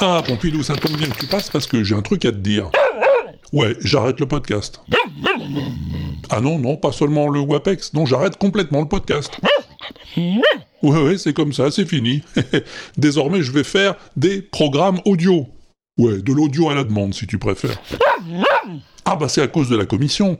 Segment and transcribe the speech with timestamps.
[0.00, 2.36] Ah, Pompidou, ça tombe bien que tu passes parce que j'ai un truc à te
[2.38, 2.70] dire.
[3.52, 4.80] Ouais, j'arrête le podcast.
[6.30, 9.38] Ah non, non, pas seulement le WAPEX, non, j'arrête complètement le podcast.
[10.82, 12.22] Ouais, ouais, c'est comme ça, c'est fini.
[12.96, 15.46] Désormais, je vais faire des programmes audio.
[15.96, 17.80] Ouais, de l'audio à la demande, si tu préfères.
[19.04, 20.38] Ah bah c'est à cause de la commission.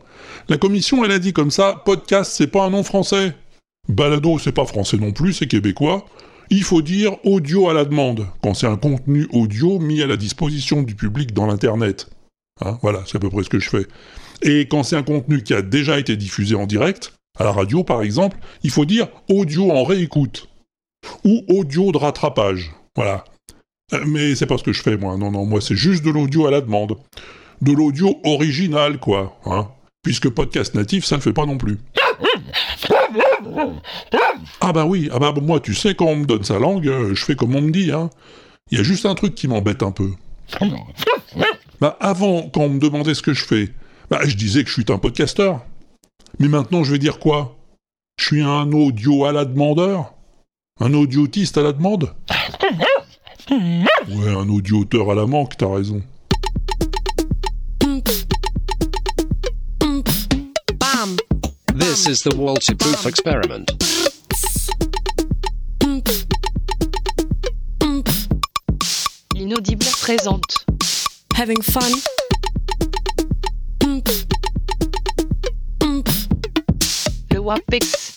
[0.48, 3.34] La commission, elle a dit comme ça, podcast, c'est pas un nom français.
[3.88, 6.06] Balado, c'est pas français non plus, c'est québécois.
[6.50, 10.16] Il faut dire audio à la demande, quand c'est un contenu audio mis à la
[10.16, 12.08] disposition du public dans l'Internet.
[12.60, 13.86] Hein, voilà, c'est à peu près ce que je fais.
[14.42, 17.82] Et quand c'est un contenu qui a déjà été diffusé en direct, à la radio
[17.82, 20.48] par exemple, il faut dire audio en réécoute.
[21.24, 22.72] Ou audio de rattrapage.
[22.94, 23.24] Voilà.
[23.92, 25.16] Euh, mais c'est pas ce que je fais, moi.
[25.16, 26.96] Non, non, moi, c'est juste de l'audio à la demande.
[27.62, 29.38] De l'audio original, quoi.
[29.46, 29.68] Hein
[30.02, 31.78] Puisque podcast natif, ça ne fait pas non plus.
[34.60, 37.14] Ah bah oui, ah bah moi, tu sais, quand on me donne sa langue, euh,
[37.14, 38.10] je fais comme on me dit, hein.
[38.70, 40.10] Il y a juste un truc qui m'embête un peu.
[41.80, 43.68] Bah avant, quand on me demandait ce que je fais,
[44.10, 45.60] bah je disais que je suis un podcasteur.
[46.38, 47.56] Mais maintenant, je vais dire quoi?
[48.18, 50.14] Je suis un audio à la demandeur?
[50.80, 52.12] Un audiotiste à la demande?
[53.50, 56.02] Ouais, un audio-auteur à la manque, t'as raison.
[61.92, 63.70] This is the Walter Proof experiment.
[69.34, 70.64] L'inaudible présente.
[71.34, 71.92] Having fun.
[77.30, 78.16] Le WAPEX.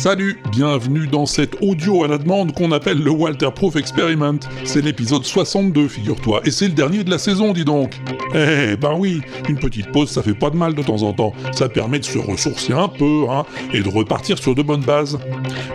[0.00, 4.38] Salut, bienvenue dans cet audio à la demande qu'on appelle le Walter Proof Experiment.
[4.64, 8.00] C'est l'épisode 62, figure-toi, et c'est le dernier de la saison, dis donc.
[8.34, 11.34] Eh ben oui, une petite pause, ça fait pas de mal de temps en temps.
[11.52, 15.18] Ça permet de se ressourcer un peu, hein, et de repartir sur de bonnes bases.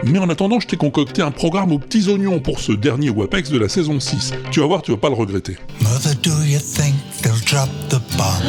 [0.05, 3.51] Mais en attendant, je t'ai concocté un programme aux petits oignons pour ce dernier WAPEX
[3.51, 4.33] de la saison 6.
[4.49, 5.55] Tu vas voir, tu vas pas le regretter.
[5.81, 8.41] Mother, do you think they'll drop the bomb?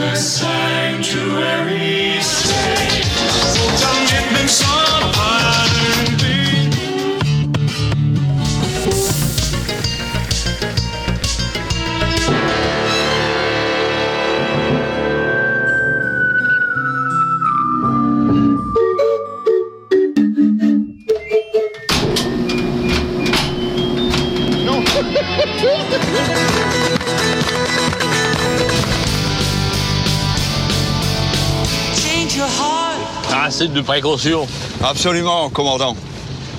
[33.32, 34.46] Assez de précaution.
[34.82, 35.96] Absolument, commandant.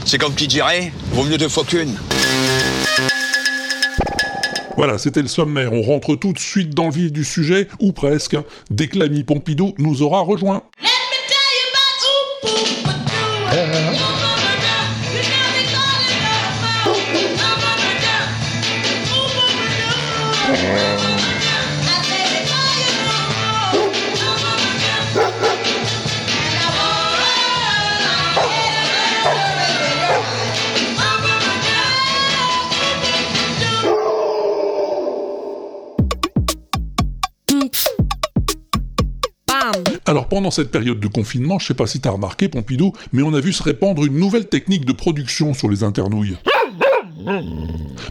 [0.06, 1.96] C'est comme qui dirait, vaut mieux deux fois qu'une.
[4.78, 5.74] Voilà, c'était le sommaire.
[5.74, 8.38] On rentre tout de suite dans le vif du sujet, ou presque,
[8.70, 10.62] dès que l'ami Pompidou nous aura rejoint.
[40.38, 43.40] Pendant cette période de confinement, je sais pas si t'as remarqué Pompidou, mais on a
[43.40, 46.38] vu se répandre une nouvelle technique de production sur les internouilles.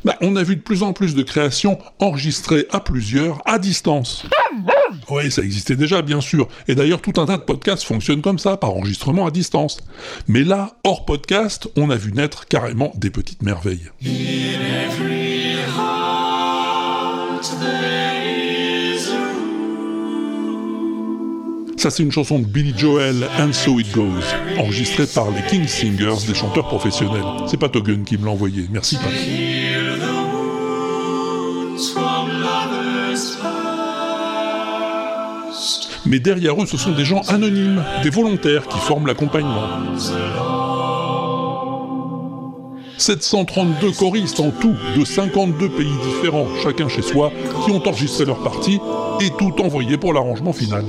[0.04, 4.26] Bah, on a vu de plus en plus de créations enregistrées à plusieurs, à distance.
[5.08, 6.48] Oui, ça existait déjà, bien sûr.
[6.66, 9.78] Et d'ailleurs, tout un tas de podcasts fonctionnent comme ça, par enregistrement à distance.
[10.26, 13.88] Mais là, hors podcast, on a vu naître carrément des petites merveilles.
[21.86, 24.24] Ça, c'est une chanson de Billy Joel, And So It Goes,
[24.58, 27.22] enregistrée par les King Singers, des chanteurs professionnels.
[27.46, 28.66] C'est pas Togun qui me l'a envoyé.
[28.72, 29.12] Merci, Pat.
[36.06, 39.68] Mais derrière eux, ce sont des gens anonymes, des volontaires qui forment l'accompagnement.
[42.98, 47.30] 732 choristes en tout, de 52 pays différents, chacun chez soi,
[47.64, 48.80] qui ont enregistré leur partie
[49.20, 50.84] et tout envoyé pour l'arrangement final.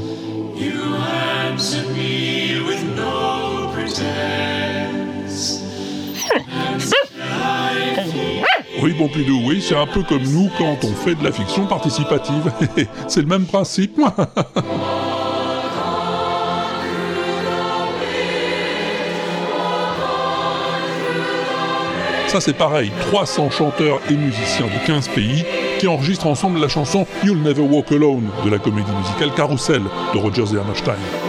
[8.88, 12.54] Oui, Pompidou, oui, c'est un peu comme nous quand on fait de la fiction participative.
[13.10, 14.00] c'est le même principe.
[22.28, 25.44] Ça c'est pareil, 300 chanteurs et musiciens de 15 pays
[25.80, 30.18] qui enregistrent ensemble la chanson You'll Never Walk Alone de la comédie musicale Carousel de
[30.18, 31.27] Rogers et Hammerstein.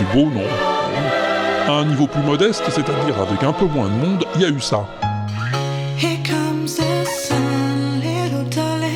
[0.00, 0.40] C'est beau, non
[1.68, 4.48] À un niveau plus modeste, c'est-à-dire avec un peu moins de monde, il y a
[4.48, 4.88] eu ça.
[5.98, 8.88] Here comes the sun, little darling.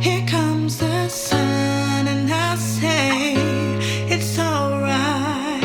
[0.00, 3.36] Here comes the sun, and I say
[4.10, 5.62] it's alright.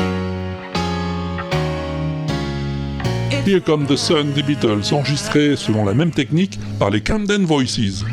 [3.48, 8.06] Here Come the Sun des Beatles, enregistré selon la même technique par les Camden Voices.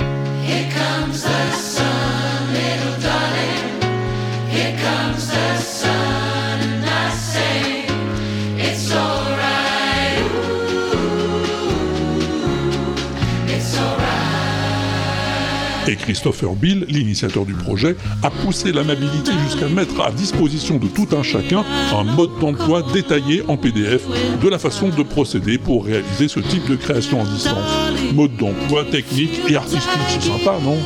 [15.88, 21.06] Et Christopher Bill, l'initiateur du projet, a poussé l'amabilité jusqu'à mettre à disposition de tout
[21.16, 24.02] un chacun un mode d'emploi détaillé en PDF
[24.42, 27.70] de la façon de procéder pour réaliser ce type de création à distance.
[28.14, 30.76] Mode d'emploi technique et artistique, c'est sympa, non?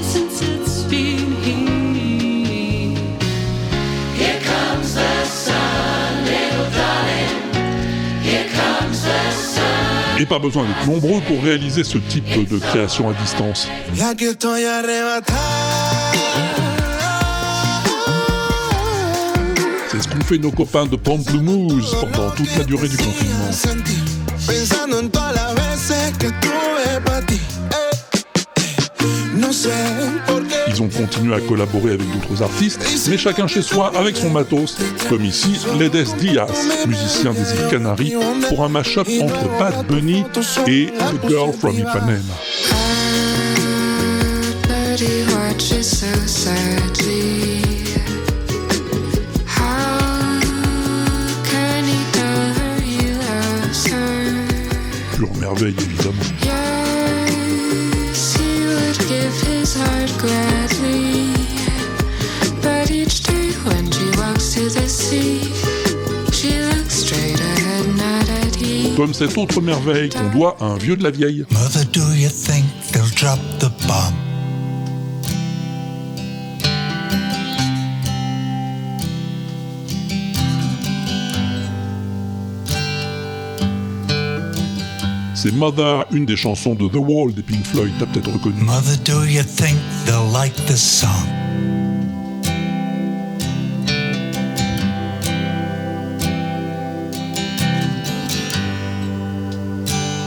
[10.21, 13.67] Et pas besoin d'être nombreux pour réaliser ce type de création à distance.
[19.91, 23.51] C'est ce qu'ont fait nos copains de Pamplemousse pendant toute la durée du confinement.
[30.81, 32.81] Ils ont continué à collaborer avec d'autres artistes,
[33.11, 34.79] mais chacun chez soi avec son matos,
[35.11, 36.49] comme ici Ledes Diaz,
[36.87, 38.15] musicien des îles Canaries,
[38.49, 40.25] pour un mash-up entre Bad Bunny
[40.67, 42.35] et The Girl from Ipanema.
[55.61, 56.40] But he
[69.01, 71.47] Comme cette autre merveille qu'on doit à un vieux de la vieille.
[71.49, 74.13] Mother, do you think they'll drop the bomb?
[85.35, 88.61] C'est Mother, une des chansons de The Wall des Pink Floyd, t'as peut-être reconnu.
[88.61, 91.80] Mother, do you think they'll like this song?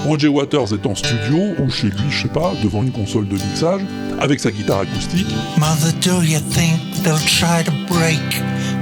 [0.06, 3.36] Roger Waters est en studio, ou chez lui, je sais pas, devant une console de
[3.36, 3.82] mixage,
[4.20, 5.28] avec sa guitare acoustique,
[5.58, 8.20] Mother, do you think they'll try to break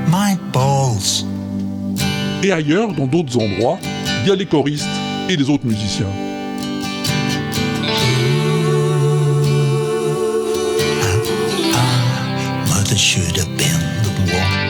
[0.07, 1.25] my balls?
[2.43, 3.77] et ailleurs, dans d'autres endroits,
[4.23, 4.87] il y a les choristes
[5.29, 6.07] et les autres musiciens.
[12.91, 14.61] The one.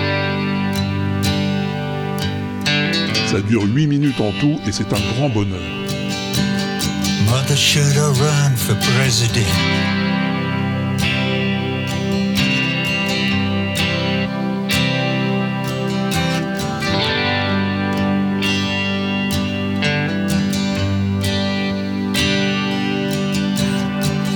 [3.27, 5.80] Ça dure 8 minutes en tout et c'est un grand bonheur.
[7.31, 9.47] Mother should have run for president.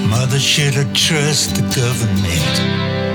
[0.09, 3.14] Mother should have trusted the government.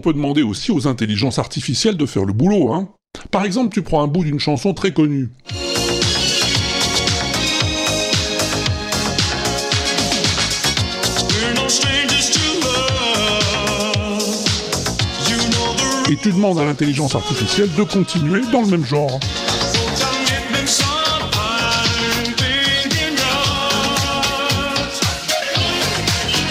[0.00, 2.88] On peut demander aussi aux intelligences artificielles de faire le boulot, hein.
[3.30, 5.28] Par exemple, tu prends un bout d'une chanson très connue.
[16.08, 19.20] Et tu demandes à l'intelligence artificielle de continuer dans le même genre.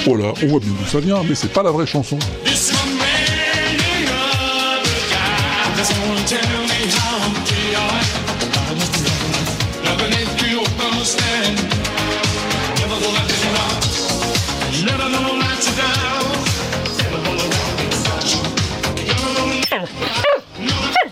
[0.05, 2.17] Voilà, on voit bien d'où ça vient, mais c'est pas la vraie chanson.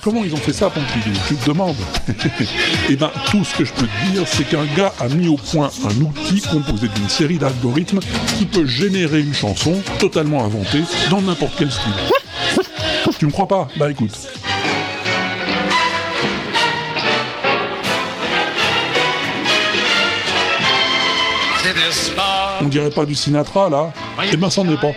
[0.03, 1.09] Comment ils ont fait ça, Pompidou?
[1.27, 1.75] Tu te demandes.
[2.89, 5.35] Eh ben, tout ce que je peux te dire, c'est qu'un gars a mis au
[5.35, 7.99] point un outil composé d'une série d'algorithmes
[8.37, 11.91] qui peut générer une chanson totalement inventée dans n'importe quel style.
[13.19, 13.67] Tu me crois pas?
[13.77, 14.11] Bah écoute,
[22.61, 23.91] On dirait pas du Sinatra là
[24.31, 24.91] Eh ben, c'en est pas.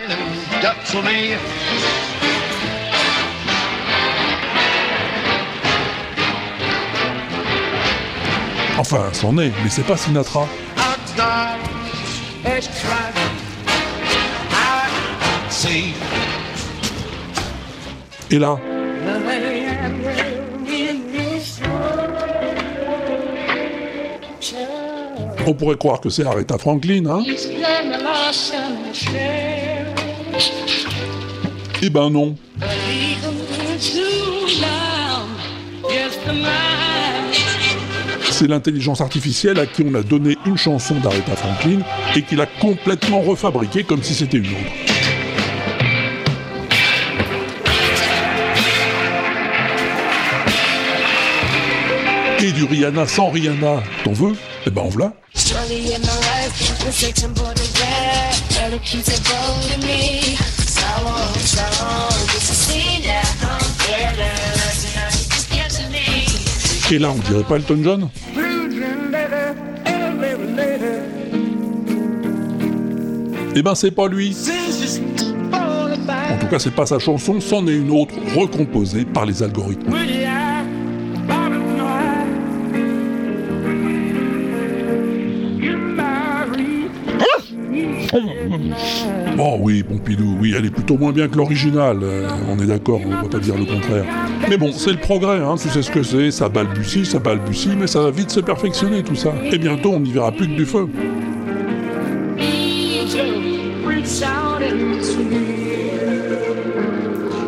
[8.77, 10.47] Enfin, c'en est, mais c'est pas Sinatra.
[18.31, 18.57] Et là
[25.47, 27.23] On pourrait croire que c'est Aretha Franklin, hein
[31.81, 32.35] Eh ben non.
[38.29, 41.79] C'est l'intelligence artificielle à qui on a donné une chanson d'Aretha Franklin
[42.15, 44.91] et qui l'a complètement refabriquée comme si c'était une autre.
[52.43, 54.33] Et du Rihanna sans Rihanna, t'en veux?
[54.65, 55.13] Eh ben en voilà.
[66.91, 68.09] Et là, on dirait pas Elton John
[73.55, 74.35] Eh ben c'est pas lui.
[75.53, 79.93] En tout cas, c'est pas sa chanson, c'en est une autre recomposée par les algorithmes.
[89.39, 92.99] Oh oui, Pompidou, oui, elle est plutôt moins bien que l'original, euh, on est d'accord,
[93.05, 94.05] on va pas dire le contraire.
[94.49, 97.71] Mais bon, c'est le progrès, hein, tu sais ce que c'est, ça balbutie, ça balbutie,
[97.77, 99.33] mais ça va vite se perfectionner tout ça.
[99.51, 100.87] Et bientôt, on n'y verra plus que du feu.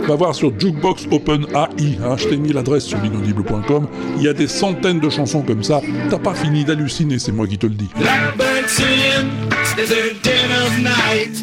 [0.08, 3.88] Va voir sur Jukebox Open AI, hein, je t'ai mis l'adresse sur l'inaudible.com,
[4.18, 7.48] il y a des centaines de chansons comme ça, t'as pas fini d'halluciner, c'est moi
[7.48, 7.90] qui te le dis.
[8.68, 11.34] Singing is their dead of night.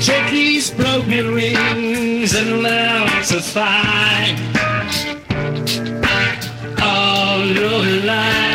[0.00, 4.36] Turkeys broken wings and lambs to fight.
[6.80, 8.50] All your life.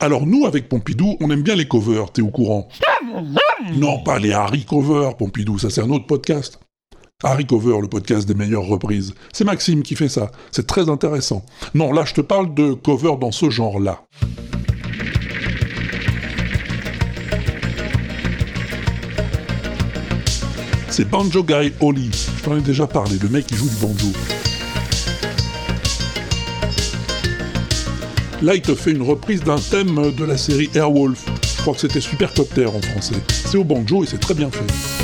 [0.00, 2.68] Alors nous, avec Pompidou, on aime bien les covers, t'es au courant
[3.74, 6.58] Non, pas les Harry Covers, Pompidou, ça c'est un autre podcast.
[7.24, 9.14] Harry Cover, le podcast des meilleures reprises.
[9.32, 10.30] C'est Maxime qui fait ça.
[10.50, 11.44] C'est très intéressant.
[11.74, 14.02] Non, là, je te parle de cover dans ce genre-là.
[20.88, 22.10] C'est Banjo Guy Holly.
[22.36, 24.08] Je t'en ai déjà parlé, le mec qui joue du banjo.
[28.42, 31.24] Là, il te fait une reprise d'un thème de la série Airwolf.
[31.56, 33.14] Je crois que c'était Supercopter en français.
[33.28, 35.01] C'est au banjo et c'est très bien fait.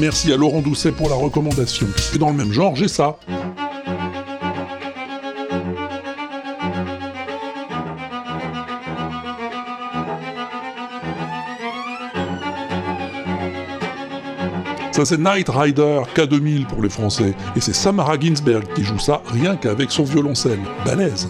[0.00, 1.88] Merci à Laurent Doucet pour la recommandation.
[2.14, 3.18] Et dans le même genre, j'ai ça.
[14.92, 17.34] Ça c'est Night Rider K2000 pour les Français.
[17.56, 20.60] Et c'est Samara Ginsberg qui joue ça rien qu'avec son violoncelle.
[20.84, 21.28] Balèze.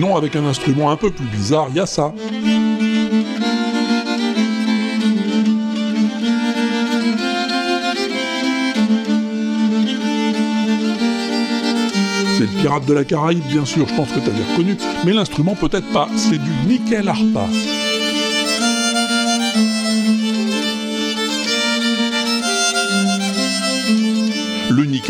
[0.00, 2.14] Sinon, avec un instrument un peu plus bizarre, il y a ça.
[12.38, 15.12] C'est le pirate de la Caraïbe, bien sûr, je pense que tu as reconnu, mais
[15.12, 17.46] l'instrument peut-être pas, c'est du nickel harpa.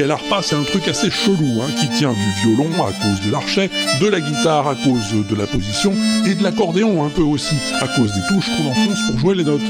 [0.01, 3.31] Nickel harpa, c'est un truc assez chelou, hein, qui tient du violon à cause de
[3.31, 3.69] l'archet,
[4.01, 5.93] de la guitare à cause de la position,
[6.27, 9.45] et de l'accordéon un peu aussi, à cause des touches qu'on enfonce pour jouer les
[9.45, 9.61] notes.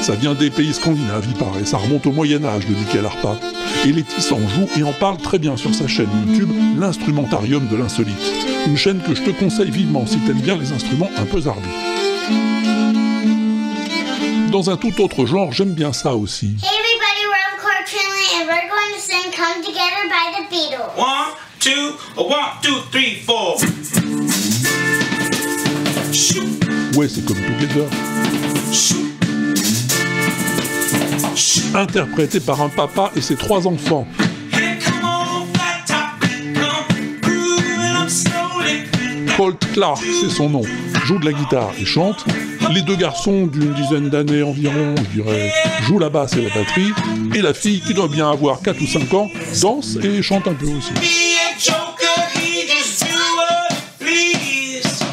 [0.00, 3.36] Ça vient des pays scandinaves, il paraît, ça remonte au Moyen-Âge, le nickel harpa.
[3.84, 7.76] Et Letty en joue et en parle très bien sur sa chaîne YouTube, l'instrumentarium de
[7.76, 8.16] l'insolite.
[8.66, 11.93] Une chaîne que je te conseille vivement si t'aimes bien les instruments un peu zarbus.
[14.54, 16.54] Dans un tout autre genre, j'aime bien ça aussi.
[16.62, 20.94] Hey everybody, we're Encore Trinley and we're going to sing Come Together by the Beatles.
[20.96, 23.56] One, two, one, two, three, four.
[26.96, 27.88] Ouais, c'est comme Together.
[31.74, 34.06] Interprété par un papa et ses trois enfants.
[35.02, 35.36] On.
[39.36, 40.62] Colt Clark, c'est son nom,
[41.06, 42.24] joue de la guitare et chante.
[42.72, 45.52] Les deux garçons d'une dizaine d'années environ, je dirais,
[45.82, 46.92] jouent la basse et la batterie.
[47.34, 49.30] Et la fille, qui doit bien avoir 4 ou 5 ans,
[49.60, 50.92] danse et chante un peu aussi.
[50.94, 54.34] Be a joker, he just do what he
[54.80, 55.04] please.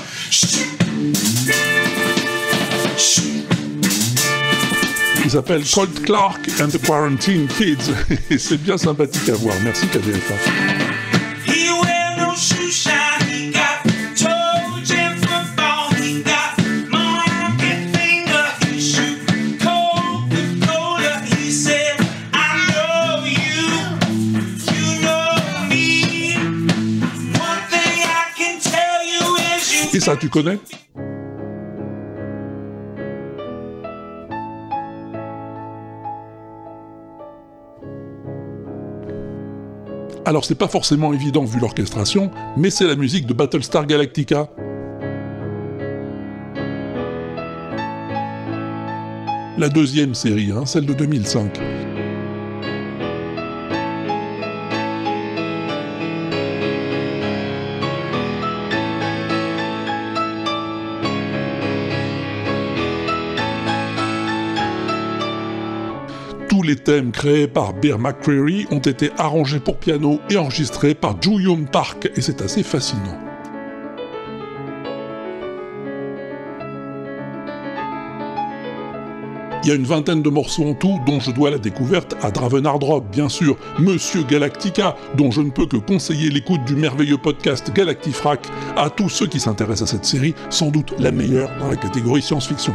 [5.23, 7.91] Il s'appelle Colt Clark and the Quarantine Kids.
[8.29, 9.55] Et c'est bien sympathique à voir.
[9.63, 10.80] Merci KDFA.
[30.01, 30.57] Ça, tu connais
[40.25, 44.49] Alors c'est pas forcément évident vu l'orchestration, mais c'est la musique de Battlestar Galactica.
[49.57, 51.90] La deuxième série, hein, celle de 2005.
[66.71, 71.37] Les thèmes créés par Bear McCreary ont été arrangés pour piano et enregistrés par Joo
[71.69, 73.19] Park, et c'est assez fascinant.
[79.63, 82.31] Il y a une vingtaine de morceaux en tout, dont je dois la découverte à
[82.31, 87.69] Dravenardrop, bien sûr, Monsieur Galactica, dont je ne peux que conseiller l'écoute du merveilleux podcast
[87.75, 91.75] Galactifrac à tous ceux qui s'intéressent à cette série, sans doute la meilleure dans la
[91.75, 92.73] catégorie science-fiction.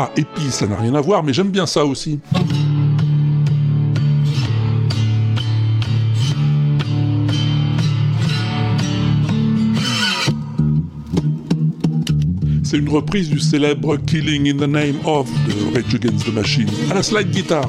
[0.00, 2.20] Ah, et puis ça n'a rien à voir, mais j'aime bien ça aussi.
[12.62, 16.68] C'est une reprise du célèbre Killing in the Name of de Rage Against the Machine,
[16.92, 17.68] à la slide guitare.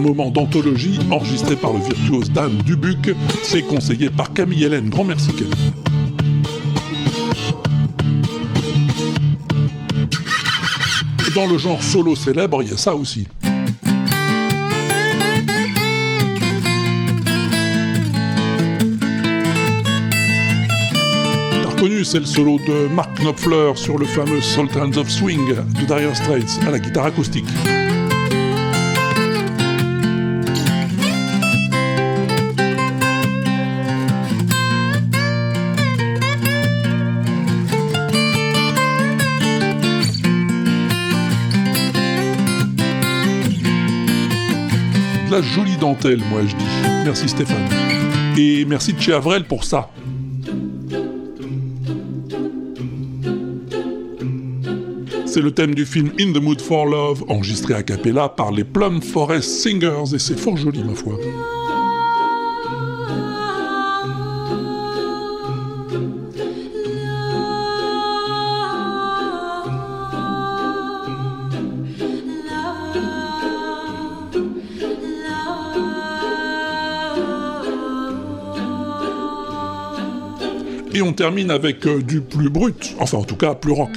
[0.00, 4.88] Moment d'anthologie enregistré par le virtuose Dan Dubuc, c'est conseillé par Camille Hélène.
[4.88, 5.72] Grand merci Camille.
[11.34, 13.26] Dans le genre solo célèbre, il y a ça aussi.
[22.02, 26.58] C'est le solo de Mark Knopfler sur le fameux Sultans of Swing de Dire Straits
[26.66, 27.46] à la guitare acoustique.
[45.30, 46.64] La jolie dentelle, moi je dis.
[47.04, 47.68] Merci Stéphane.
[48.36, 49.16] Et merci de chez
[49.48, 49.88] pour ça.
[55.26, 58.64] C'est le thème du film In the Mood for Love, enregistré a cappella par les
[58.64, 61.14] Plum Forest Singers, et c'est fort joli, ma foi.
[81.02, 83.90] On termine avec euh, du plus brut, enfin en tout cas plus rock.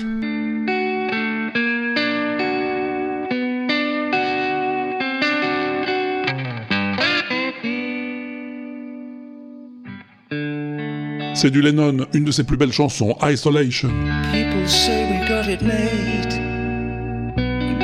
[11.35, 13.89] C'est du Lennon, une de ses plus belles chansons, Isolation.
[14.31, 16.29] People say we got it made.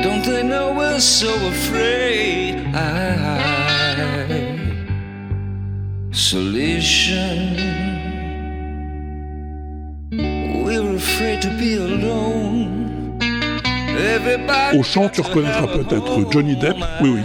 [0.02, 2.56] Don't they know we're so afraid?
[6.10, 7.50] Isolation.
[7.52, 7.99] We're
[14.74, 17.20] Au chant, tu reconnaîtras peut-être Johnny Depp, oui oui.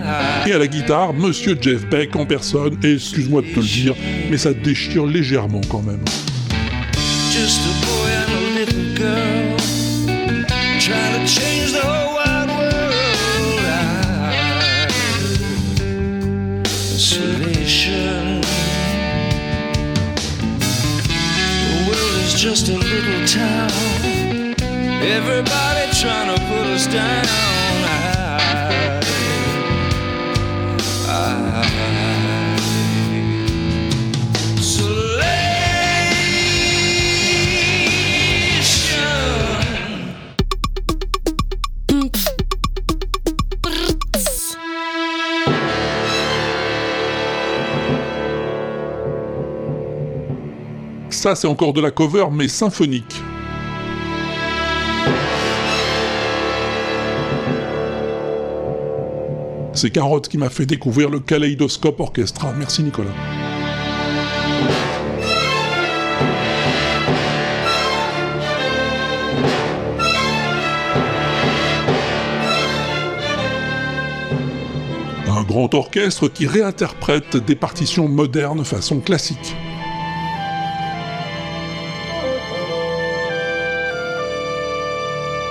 [0.48, 3.96] Et à la guitare, Monsieur Jeff Beck en personne, et excuse-moi de te le dire,
[4.30, 6.04] mais ça déchire légèrement quand même.
[22.46, 23.85] just a little town.
[25.08, 27.26] Everybody trying to put us down.
[51.26, 53.15] Ça, c'est encore de la cover, mais symphonique.
[59.76, 62.54] C'est Carotte qui m'a fait découvrir le Kaleidoscope Orchestra.
[62.58, 63.12] Merci Nicolas.
[75.28, 79.58] Un grand orchestre qui réinterprète des partitions modernes façon classique.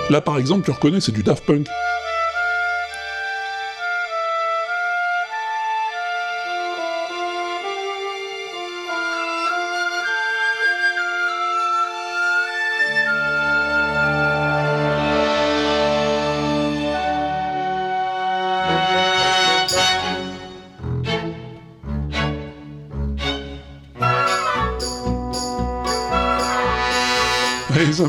[0.09, 1.67] Là par exemple, tu reconnais, c'est du Daft Punk.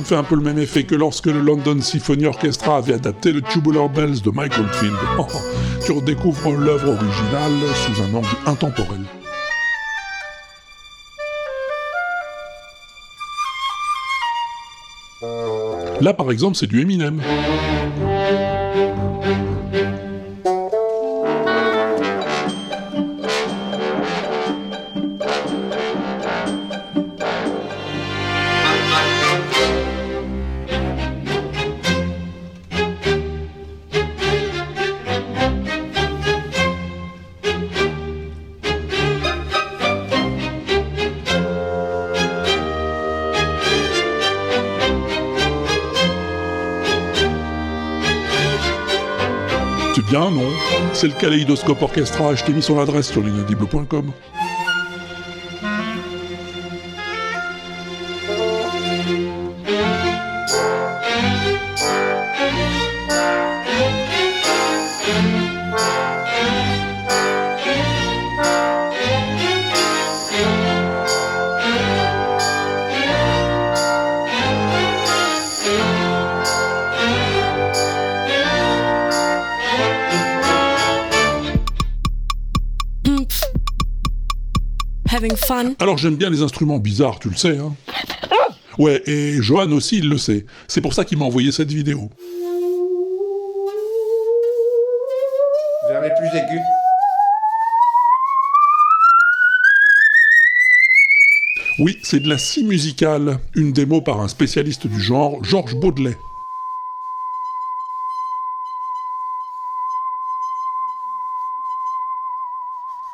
[0.07, 3.43] Fait un peu le même effet que lorsque le London Symphony Orchestra avait adapté le
[3.43, 4.95] Tubular Bells de Mike Oldfield.
[5.19, 5.27] Oh,
[5.85, 9.01] tu redécouvres l'œuvre originale sous un angle intemporel.
[16.01, 17.21] Là, par exemple, c'est du Eminem.
[49.97, 50.51] C'est bien, non?
[50.93, 54.13] C'est le Kaleidoscope Orchestra, je t'ai mis son adresse sur l'inaudible.com.
[85.57, 85.75] fun?
[85.79, 87.75] Alors j'aime bien les instruments bizarres, tu le sais, hein
[88.79, 90.45] Ouais, et Johan aussi, il le sait.
[90.69, 92.11] C'est pour ça qu'il m'a envoyé cette vidéo.
[95.89, 96.61] Vers les plus aigus.
[101.79, 106.17] Oui, c'est de la scie musicale, une démo par un spécialiste du genre, Georges Baudelet.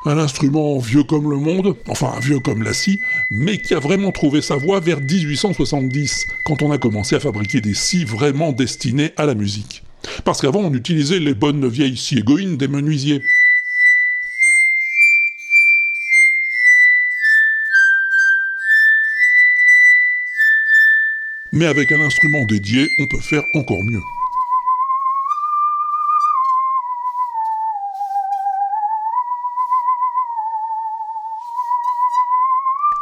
[0.05, 2.99] Un instrument vieux comme le monde, enfin vieux comme la scie,
[3.31, 7.61] mais qui a vraiment trouvé sa voie vers 1870, quand on a commencé à fabriquer
[7.61, 9.81] des scies vraiment destinées à la musique.
[10.25, 13.21] Parce qu'avant on utilisait les bonnes vieilles scies égoïnes des menuisiers.
[21.53, 24.01] Mais avec un instrument dédié, on peut faire encore mieux.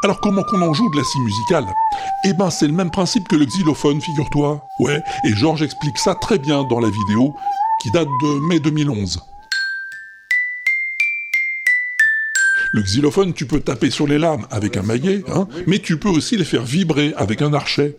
[0.03, 1.65] Alors comment qu'on en joue de la scie musicale?
[2.25, 4.65] Eh ben c'est le même principe que le xylophone, figure-toi.
[4.79, 7.35] Ouais, et Georges explique ça très bien dans la vidéo,
[7.81, 9.21] qui date de mai 2011.
[12.73, 16.09] Le xylophone, tu peux taper sur les lames avec un maillet, hein, mais tu peux
[16.09, 17.95] aussi les faire vibrer avec un archet.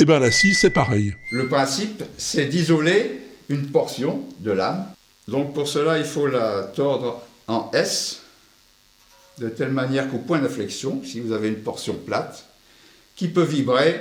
[0.00, 1.14] Eh ben la scie, c'est pareil.
[1.32, 4.86] Le principe, c'est d'isoler une portion de lame.
[5.26, 8.20] Donc pour cela, il faut la tordre en S,
[9.38, 12.44] de telle manière qu'au point d'inflexion, si vous avez une portion plate,
[13.16, 14.00] qui peut vibrer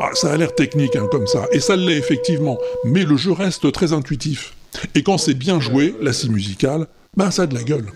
[0.00, 3.32] Ah, ça a l'air technique hein, comme ça, et ça l'est effectivement, mais le jeu
[3.32, 4.54] reste très intuitif.
[4.94, 7.86] Et quand c'est bien joué, la scie musicale, ben ça a de la gueule.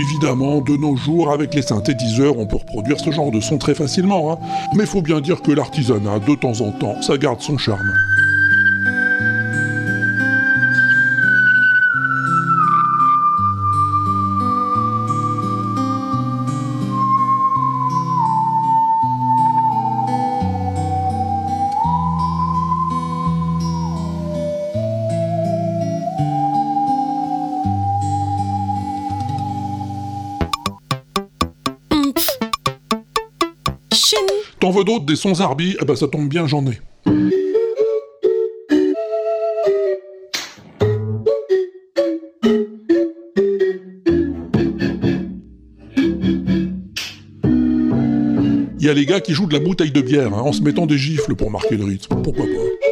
[0.00, 3.74] Évidemment, de nos jours, avec les synthétiseurs, on peut reproduire ce genre de son très
[3.74, 4.38] facilement, hein.
[4.74, 7.92] mais faut bien dire que l'artisanat, de temps en temps, ça garde son charme.
[34.72, 36.80] Veux d'autres, des sons Zarbi Eh ben ça tombe bien, j'en ai.
[48.78, 50.60] Il y a les gars qui jouent de la bouteille de bière, hein, en se
[50.60, 52.20] mettant des gifles pour marquer le rythme.
[52.20, 52.82] Pourquoi pas?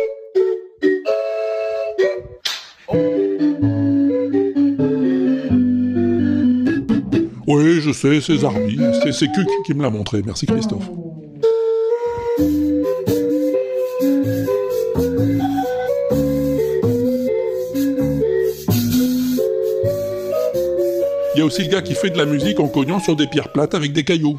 [7.49, 8.79] Oui, je sais, c'est Zarbi.
[9.03, 10.23] C'est c'est Cuc qui me l'a montré.
[10.25, 10.89] Merci Christophe.
[21.41, 23.51] Y a aussi le gars qui fait de la musique en cognant sur des pierres
[23.51, 24.37] plates avec des cailloux.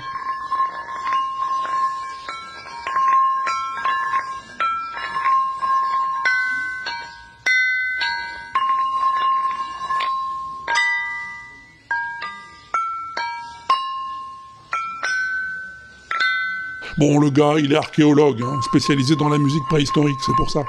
[16.99, 20.61] Bon, le gars, il est archéologue, hein, spécialisé dans la musique préhistorique, c'est pour ça.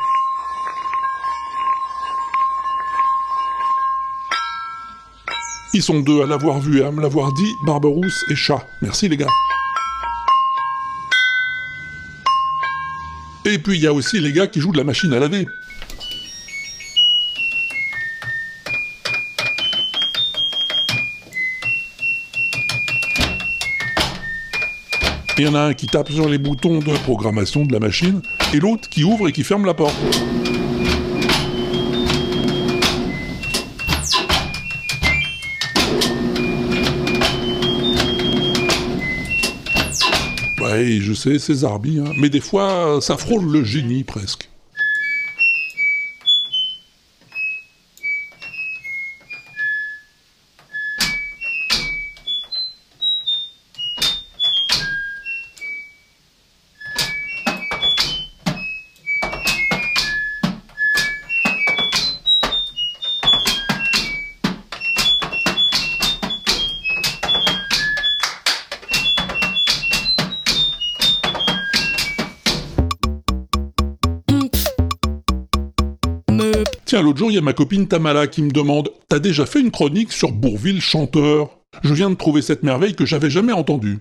[5.83, 8.65] Ils sont deux à l'avoir vu et à me l'avoir dit, Barberousse et Chat.
[8.83, 9.27] Merci les gars.
[13.45, 15.45] Et puis il y a aussi les gars qui jouent de la machine à laver.
[25.37, 28.23] Il y en a un qui tape sur les boutons de programmation de la machine,
[28.55, 29.97] et l'autre qui ouvre et qui ferme la porte.
[40.83, 44.49] Ouais, je sais, c'est Zarbi, mais des fois, ça frôle le génie presque.
[77.23, 80.11] Jour, il y a ma copine Tamala qui me demande T'as déjà fait une chronique
[80.11, 81.51] sur Bourville chanteur?
[81.85, 84.01] Je viens de trouver cette merveille que j'avais jamais entendue.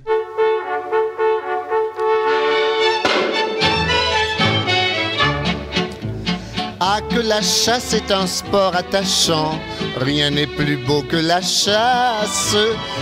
[6.80, 9.52] Ah, que la chasse est un sport attachant.
[9.98, 12.58] Rien n'est plus beau que la chasse.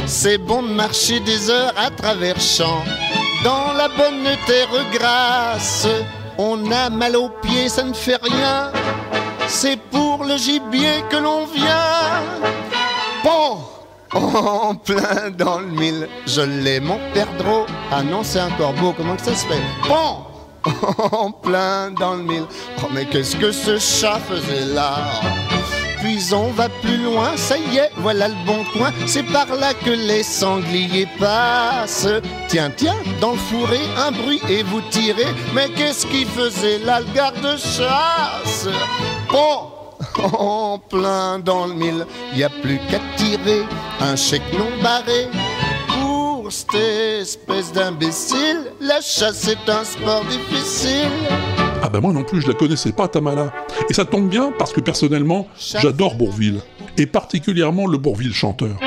[0.06, 2.84] C'est bon de marcher des heures à travers champs.
[3.46, 5.88] Dans la bonne terre grasse,
[6.38, 8.74] on a mal aux pieds, ça ne fait rien.
[9.52, 12.24] C'est pour le gibier que l'on vient.
[13.24, 13.58] Bon,
[14.14, 17.66] en plein dans le mille, je l'ai mon perdreau.
[17.92, 19.62] Ah non, c'est un corbeau, comment que ça se fait?
[19.88, 20.20] Bon,
[21.12, 22.46] en plein dans le mille.
[22.78, 24.96] Oh, mais qu'est-ce que ce chat faisait là?
[26.00, 28.92] Puis on va plus loin, ça y est, voilà le bon coin.
[29.08, 32.08] C'est par là que les sangliers passent.
[32.48, 35.28] Tiens, tiens, dans le fourré, un bruit et vous tirez.
[35.54, 38.70] Mais qu'est-ce qu'il faisait là, le garde-chasse?
[39.32, 39.72] Bon,
[40.38, 43.64] en plein dans le mille, y a plus qu'à tirer
[44.00, 45.28] un chèque non barré.
[45.88, 46.74] Pour cette
[47.22, 51.10] espèce d'imbécile, la chasse est un sport difficile.
[51.84, 53.54] Ah ben moi non plus, je la connaissais pas, Tamala.
[53.90, 56.62] Et ça tombe bien parce que personnellement, j'adore Bourville.
[56.98, 58.78] Et particulièrement le Bourville chanteur.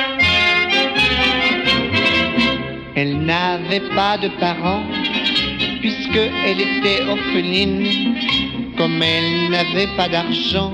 [2.94, 4.82] Elle n'avait pas de parents,
[5.80, 7.86] puisque elle était orpheline.
[8.76, 10.72] Comme elle n'avait pas d'argent,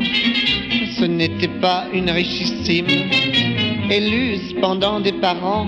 [0.99, 2.87] ce n'était pas une richissime.
[3.91, 5.67] Elle eut cependant des parents,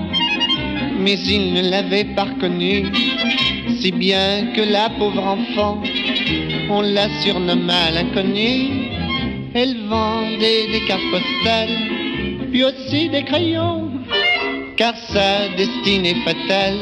[0.99, 2.87] mais ils ne l'avaient pas reconnue.
[3.81, 5.83] Si bien que la pauvre enfant,
[6.71, 8.89] on la surnomma l'inconnue.
[9.55, 11.77] Elle vendait des cartes postales,
[12.53, 13.91] puis aussi des crayons,
[14.77, 16.79] car sa destinée fatale,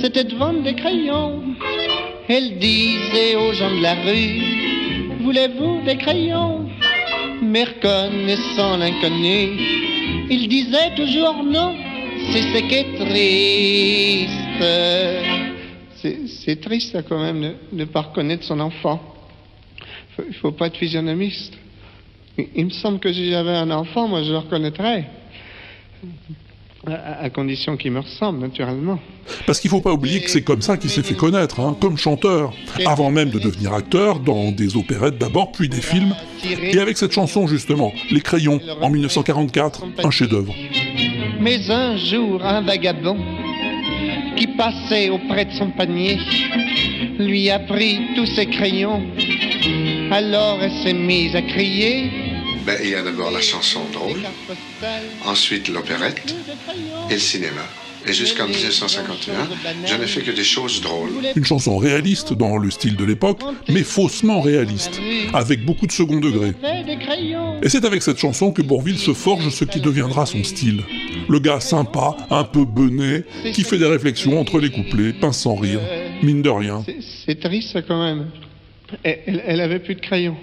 [0.00, 1.42] c'était de vendre des crayons.
[2.34, 6.66] Elle disait aux gens de la rue, voulez-vous des crayons?
[7.42, 9.58] Mais reconnaissant l'inconnu,
[10.30, 11.76] il disait toujours non,
[12.32, 14.64] c'est ce qui est triste.
[16.26, 18.98] C'est- triste ça, quand même de ne pas reconnaître son enfant.
[20.26, 21.52] Il faut pas être physionomiste.
[22.38, 25.04] Il, il me semble que si j'avais un enfant, moi je le reconnaîtrais.
[26.86, 28.98] À, à condition qu'il me ressemble, naturellement.
[29.46, 31.96] Parce qu'il faut pas oublier que c'est comme ça qu'il s'est fait connaître, hein, comme
[31.96, 32.52] chanteur,
[32.86, 36.14] avant même de devenir acteur, dans des opérettes d'abord, puis des films,
[36.60, 40.54] et avec cette chanson justement, Les Crayons, en 1944, un chef-d'œuvre.
[41.40, 43.16] Mais un jour, un vagabond
[44.36, 46.18] qui passait auprès de son panier
[47.18, 49.02] lui a pris tous ses crayons.
[50.10, 52.10] Alors elle s'est mise à crier.
[52.66, 54.20] Ben, il y a d'abord la chanson drôle,
[55.26, 56.34] ensuite l'opérette
[57.10, 57.62] et le cinéma.
[58.06, 59.48] Et jusqu'en 1951,
[59.86, 61.10] je n'ai fait que des choses drôles.
[61.36, 65.00] Une chanson réaliste dans le style de l'époque, mais faussement réaliste,
[65.32, 66.52] avec beaucoup de second degré.
[67.62, 70.82] Et c'est avec cette chanson que Bourville se forge ce qui deviendra son style.
[71.28, 73.22] Le gars sympa, un peu bené,
[73.52, 75.80] qui fait des réflexions entre les couplets, pince sans rire,
[76.22, 76.84] mine de rien.
[77.26, 78.30] C'est triste ça quand même.
[79.04, 80.36] Elle, elle- elle avait plus de crayons.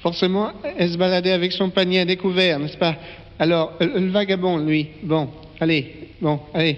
[0.00, 2.96] Forcément, elle se baladait avec son panier à découvert, n'est-ce pas?
[3.38, 5.28] Alors, le, vagabond, lui, bon,
[5.60, 6.76] allez, bon, allez,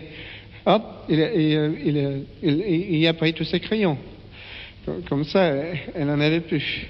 [0.66, 3.98] hop, il, a- il, il il- pris tous ses crayons.
[5.09, 6.87] Comme- ça, elle elle en avait plus.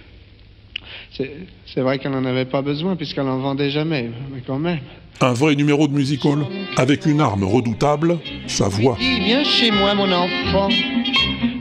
[1.12, 4.78] C'est vrai qu'elle n'en avait pas besoin puisqu'elle en vendait jamais, mais quand même.
[5.20, 8.96] Un vrai numéro de music hall, avec une arme redoutable, sa voix.
[8.98, 10.68] Viens chez moi, mon enfant.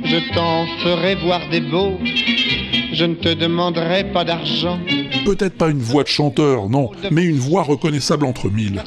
[0.05, 1.99] Je t'en ferai voir des beaux.
[2.99, 4.77] Je ne te demanderai pas d'argent.
[5.25, 8.83] Peut-être pas une voix de chanteur, non, mais une voix reconnaissable entre mille.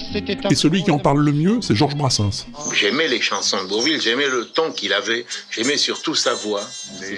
[0.51, 2.46] Et celui qui en parle le mieux, c'est Georges Brassens.
[2.75, 6.61] J'aimais les chansons de Bourville, j'aimais le ton qu'il avait, j'aimais surtout sa voix.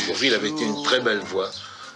[0.06, 1.50] Bourville avait une très belle voix.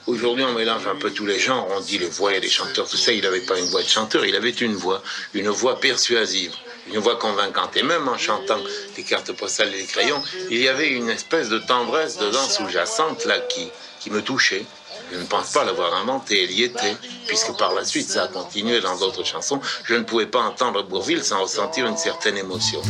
[0.08, 2.88] Aujourd'hui, on mélange un peu tous les genres, on dit les voix et les chanteurs,
[2.88, 3.12] tout ça.
[3.12, 5.00] Il n'avait pas une voix de chanteur, il avait une voix,
[5.32, 6.50] une voix persuasive,
[6.92, 7.76] une voix convaincante.
[7.76, 8.58] Et même en chantant
[8.96, 13.26] les cartes postales et les crayons, il y avait une espèce de tendresse dedans sous-jacente
[13.26, 13.68] là qui,
[14.00, 14.64] qui me touchait.
[15.12, 18.28] Je ne pense pas l'avoir inventé, elle y était, puisque par la suite ça a
[18.28, 19.60] continué dans d'autres chansons.
[19.84, 22.80] Je ne pouvais pas entendre Bourville sans ressentir une certaine émotion.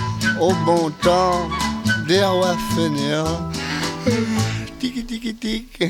[0.40, 1.48] Au bon temps
[2.06, 3.50] des rois fainéants.
[4.80, 5.82] Tic tic tic.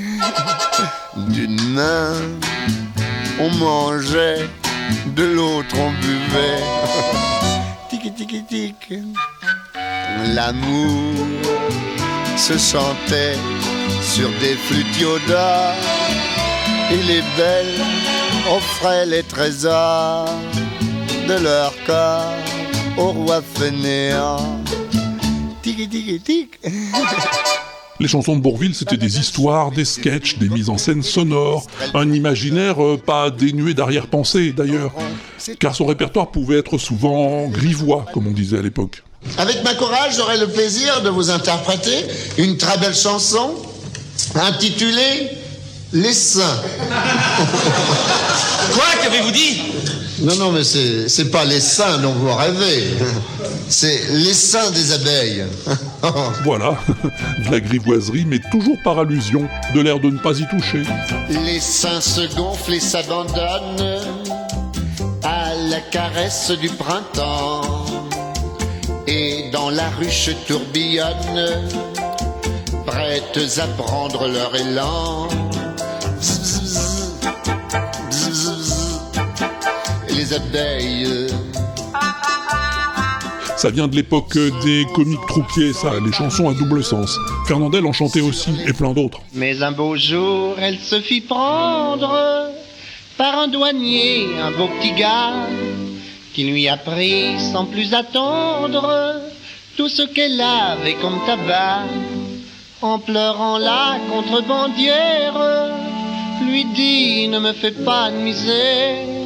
[1.16, 2.12] D'une main,
[3.40, 4.48] on mangeait,
[5.06, 6.62] de l'autre on buvait.
[7.88, 8.94] Tic tic tic.
[10.34, 11.14] L'amour
[12.36, 13.36] se chantait
[14.02, 15.74] sur des flûtes d'or
[16.90, 17.80] et les belles
[18.50, 20.28] offraient les trésors
[21.28, 22.34] de leur corps
[22.96, 24.62] au roi fainéant.
[25.62, 26.60] Tic tic tic.
[28.00, 32.12] Les chansons de Bourville, c'était des histoires, des sketchs, des mises en scène sonores, un
[32.12, 34.92] imaginaire euh, pas dénué d'arrière-pensée d'ailleurs,
[35.58, 39.02] car son répertoire pouvait être souvent grivois, comme on disait à l'époque.
[39.36, 42.04] Avec ma chorale, j'aurai le plaisir de vous interpréter
[42.38, 43.52] une très belle chanson
[44.36, 45.30] intitulée
[45.92, 46.62] Les Saints.
[48.74, 49.62] Quoi Qu'avez-vous dit?
[50.20, 52.88] Non, non, mais c'est c'est pas les saints dont vous rêvez.
[53.68, 55.44] C'est les saints des abeilles.
[56.44, 56.76] Voilà,
[57.44, 60.82] de la grivoiserie, mais toujours par allusion, de l'air de ne pas y toucher.
[61.28, 64.00] Les seins se gonflent et s'abandonnent
[65.24, 67.84] à la caresse du printemps.
[69.08, 71.68] Et dans la ruche tourbillonnent,
[72.86, 75.28] prêtes à prendre leur élan.
[83.56, 87.18] Ça vient de l'époque des comiques troupiers, ça, les chansons à double sens.
[87.46, 89.20] Fernandel en chantait aussi, et plein d'autres.
[89.32, 92.14] Mais un beau jour, elle se fit prendre
[93.16, 95.48] par un douanier, un beau petit gars,
[96.34, 99.14] qui lui a pris sans plus attendre
[99.78, 101.84] tout ce qu'elle avait comme tabac.
[102.82, 105.34] En pleurant la contrebandière,
[106.46, 109.17] lui dit ne me fais pas de misère.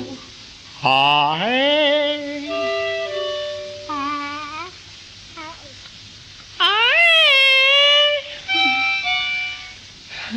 [0.84, 1.38] Ah.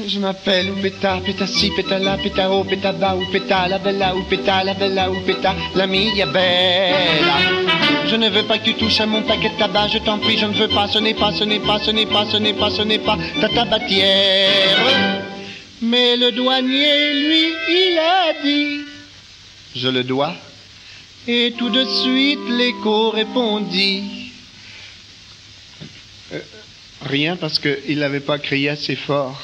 [0.07, 5.87] Je m'appelle Oupeta, Pétassi, Pétala, Pétao, Pétaba, Oupeta, la bella, Oupeta, la bella, Oupeta, la
[5.87, 7.37] mia bella.
[8.07, 10.37] Je ne veux pas que tu touches à mon paquet de tabac, je t'en prie,
[10.37, 12.53] je ne veux pas, ce n'est pas, ce n'est pas, ce n'est pas, ce n'est
[12.53, 14.77] pas, ce n'est pas ta tabatière.
[15.81, 18.94] Mais le douanier, lui, il a dit,
[19.75, 20.33] je le dois.
[21.27, 24.03] Et tout de suite, l'écho répondit,
[26.33, 26.39] Euh,
[27.03, 29.39] rien parce qu'il n'avait pas crié assez fort.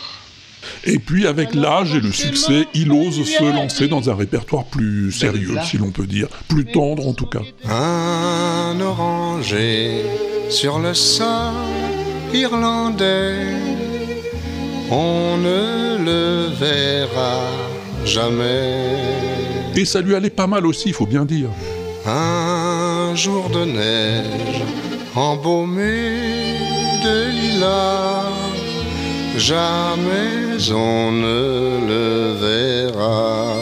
[0.84, 5.12] Et puis, avec l'âge et le succès, il ose se lancer dans un répertoire plus
[5.12, 7.42] sérieux, si l'on peut dire, plus tendre en tout cas.
[7.66, 10.04] Un un oranger
[10.50, 11.54] sur le sol
[12.34, 13.36] irlandais.
[14.90, 17.50] On ne le verra
[18.06, 19.31] jamais.
[19.76, 21.50] Et ça lui allait pas mal aussi, faut bien dire.
[22.06, 24.62] Un jour de neige
[25.16, 26.18] embaumé
[27.04, 28.30] de lilas,
[29.38, 33.56] jamais on ne le verra.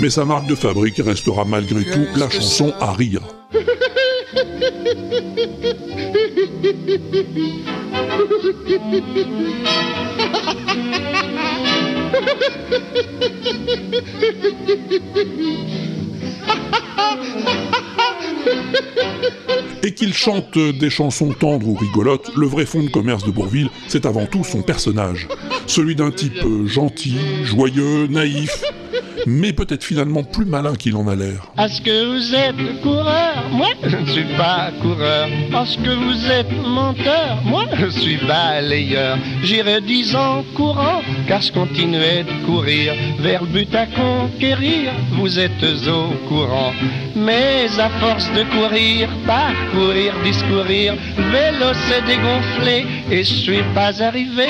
[0.00, 3.22] Mais sa marque de fabrique restera malgré tout la chanson à rire.
[19.82, 23.68] Et qu'il chante des chansons tendres ou rigolotes, le vrai fond de commerce de Bourville,
[23.88, 25.28] c'est avant tout son personnage.
[25.66, 28.62] Celui d'un type gentil, joyeux, naïf,
[29.26, 31.46] mais peut-être finalement plus malin qu'il en a l'air.
[31.58, 33.44] Est-ce que vous êtes coureur?
[33.52, 35.28] Moi, je ne suis pas coureur.
[35.28, 37.38] Est-ce que vous êtes menteur?
[37.44, 39.18] Moi, je suis balayeur.
[39.42, 44.92] J'irai dix ans courant, car je continuais de courir vers le but à conquérir.
[45.12, 46.72] Vous êtes au courant.
[47.16, 54.48] Mais à force de courir, parcourir, discourir, vélo s'est dégonflé et je suis pas arrivé.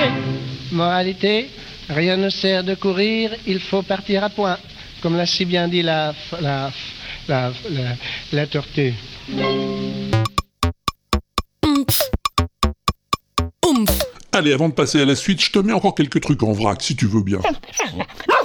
[0.72, 1.50] Moralité,
[1.88, 4.58] rien ne sert de courir, il faut partir à point.
[5.02, 6.72] Comme l'a si bien dit la, la,
[7.28, 7.96] la, la,
[8.32, 8.94] la tortue.
[14.32, 16.82] Allez, avant de passer à la suite, je te mets encore quelques trucs en vrac,
[16.82, 17.38] si tu veux bien.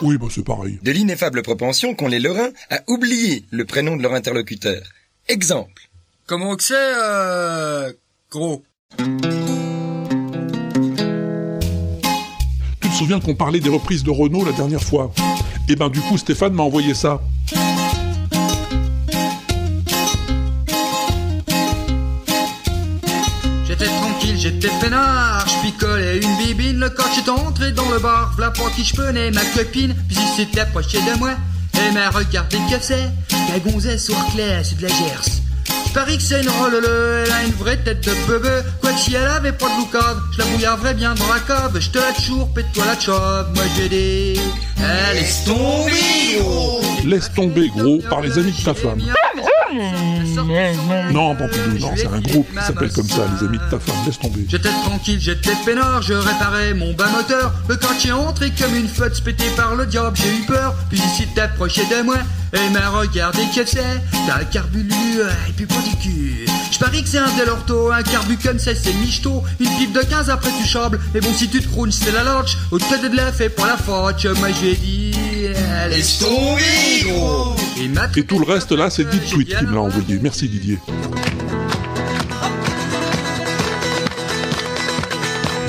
[0.03, 0.77] Oui, bah c'est pareil.
[0.83, 4.81] De l'ineffable propension qu'ont les Lorrains à oublier le prénom de leur interlocuteur.
[5.27, 5.89] Exemple.
[6.27, 7.91] Comment que c'est, euh...
[8.29, 8.63] Gros?
[12.99, 15.13] Souviens qu'on parlait des reprises de Renault la dernière fois.
[15.69, 17.21] Et ben du coup, Stéphane m'a envoyé ça.
[23.65, 28.33] J'étais tranquille, j'étais peinard, je picolais une bibine, le coach est entré dans le bar,
[28.35, 31.31] v'là pour qui je prenais ma copine, puis il s'était approché de moi,
[31.75, 33.09] et m'a regardé que c'est,
[33.53, 35.41] la gonzesse soir clair, c'est de la gerce.
[35.89, 36.85] Je parie que c'est une rolleuse,
[37.25, 40.37] elle a une vraie tête de bebe, quoique si elle avait pas de loucave, je
[40.37, 43.63] la bouillarderais bien dans la cave, je te la chourpe et toi la chauve, moi
[43.75, 44.39] j'ai dit,
[44.77, 46.81] elle laisse tomber gros.
[47.07, 49.01] Laisse tomber gros par les amis de ta femme.
[51.11, 53.95] Non, Pompidou, non, c'est un groupe qui s'appelle comme ça, les amis de ta femme,
[54.05, 54.45] laisse tomber.
[54.47, 57.51] J'étais tranquille, j'étais peinard, je réparais mon bas moteur.
[57.67, 60.75] Le quand est entré comme une flotte pété par le diable, j'ai eu peur.
[60.91, 62.17] Puis il s'est approché de moi
[62.53, 64.01] et m'a regardé que c'est.
[64.27, 64.91] T'as un carbulu
[65.47, 66.45] et puis pas du cul.
[66.71, 69.43] Je parie que c'est un Delorto, un carbu comme ça, c'est michto.
[69.59, 70.99] Une pipe de 15 après tu chables.
[71.13, 72.57] Mais bon, si tu te crounes, c'est la lodge.
[72.71, 74.25] Au tête de la fait pour la faute.
[74.37, 75.11] Moi j'ai dit,
[75.89, 77.55] laisse tomber gros.
[78.15, 80.19] Et tout le reste là, c'est Dit Tweet qui me l'a envoyé.
[80.21, 80.79] Merci Didier.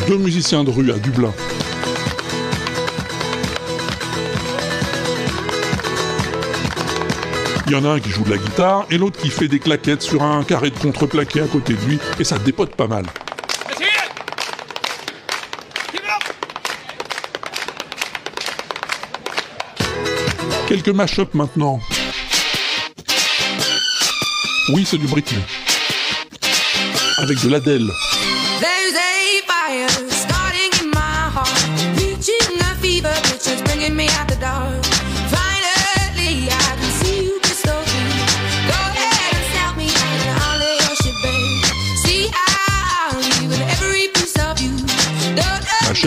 [0.08, 1.32] Deux musiciens de rue à Dublin.
[7.70, 9.60] Il y en a un qui joue de la guitare et l'autre qui fait des
[9.60, 13.04] claquettes sur un carré de contreplaqué à côté de lui et ça dépote pas mal.
[20.66, 21.78] Quelques mash-up maintenant.
[24.74, 25.40] Oui, c'est du Britney.
[27.18, 27.88] Avec de l'Adèle.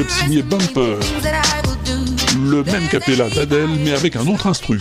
[0.02, 0.98] Signé Bumper.
[2.36, 4.80] Le même capella d'Adèle, mais avec un autre instru.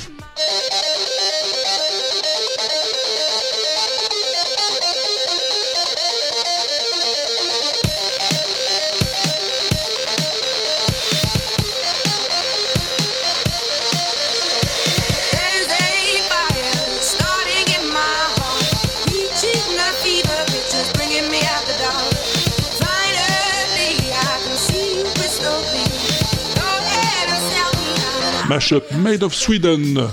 [28.71, 30.09] Made of Sweden.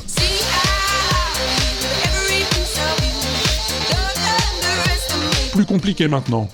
[5.52, 6.50] Plus compliqué maintenant.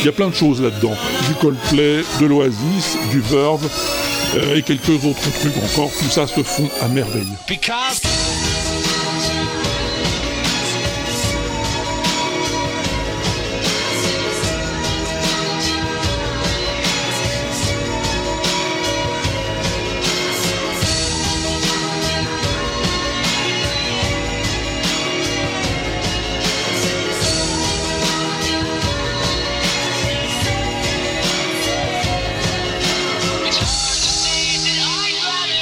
[0.00, 0.94] Il y a plein de choses là-dedans.
[1.26, 3.68] Du Coldplay, de l'Oasis, du Verve,
[4.36, 5.90] euh, et quelques autres trucs encore.
[5.98, 7.26] Tout ça se fond à merveille.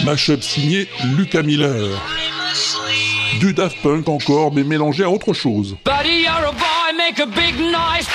[0.07, 0.87] Mashup signé
[1.17, 2.01] Lucas Miller.
[3.41, 5.77] Du Daft Punk encore, mais mélangé à autre chose.
[5.85, 8.07] Buddy, you're a boy, make a big noise.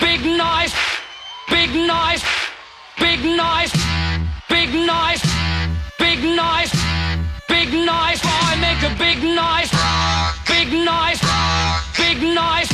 [0.00, 0.74] Big noise.
[1.48, 2.24] Big noise.
[2.98, 3.72] Big noise.
[4.50, 5.22] Big noise.
[6.00, 6.72] Big noise.
[7.48, 8.20] Big noise.
[8.20, 9.70] Boy, make a big noise.
[10.48, 11.20] Big noise.
[11.96, 12.71] Big noise.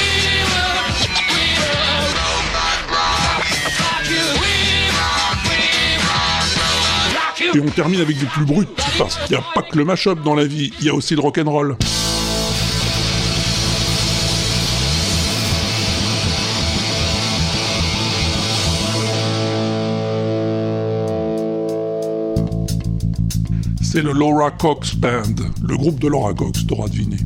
[7.56, 10.20] Et on termine avec du plus brut, parce qu'il n'y a pas que le mashup
[10.24, 11.76] dans la vie, il y a aussi le rock'n'roll.
[23.94, 27.16] C'est le Laura Cox Band, le groupe de Laura Cox, t'auras deviné.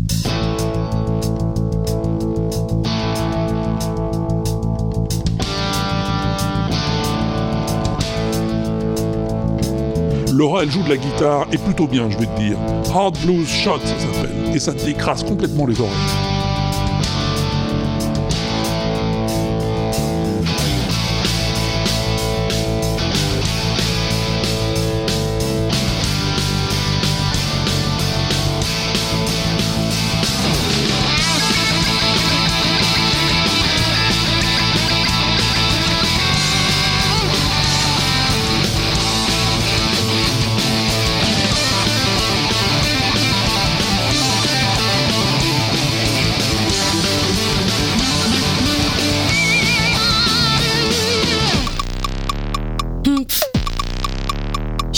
[10.30, 12.58] Laura, elle joue de la guitare, et plutôt bien, je vais te dire.
[12.94, 16.27] Hard Blues Shot, ça s'appelle, et ça t'écrase complètement les oreilles.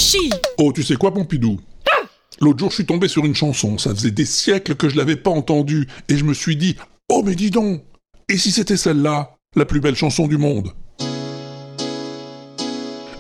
[0.01, 0.31] Chi.
[0.57, 1.61] Oh, tu sais quoi, Pompidou?
[2.41, 3.77] L'autre jour, je suis tombé sur une chanson.
[3.77, 5.89] Ça faisait des siècles que je l'avais pas entendue.
[6.09, 6.77] Et je me suis dit,
[7.11, 7.83] oh, mais dis donc
[8.31, 10.73] Et si c'était celle-là La plus belle chanson du monde?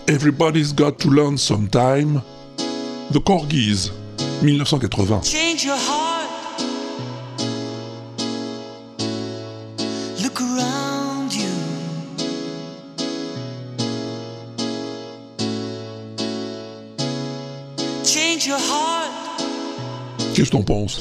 [0.08, 2.22] Everybody's got to learn sometime.
[3.12, 3.90] The Corgis,
[4.42, 5.22] 1980.
[5.22, 6.09] Change your heart.
[20.34, 21.01] Qu'est-ce que t'en penses?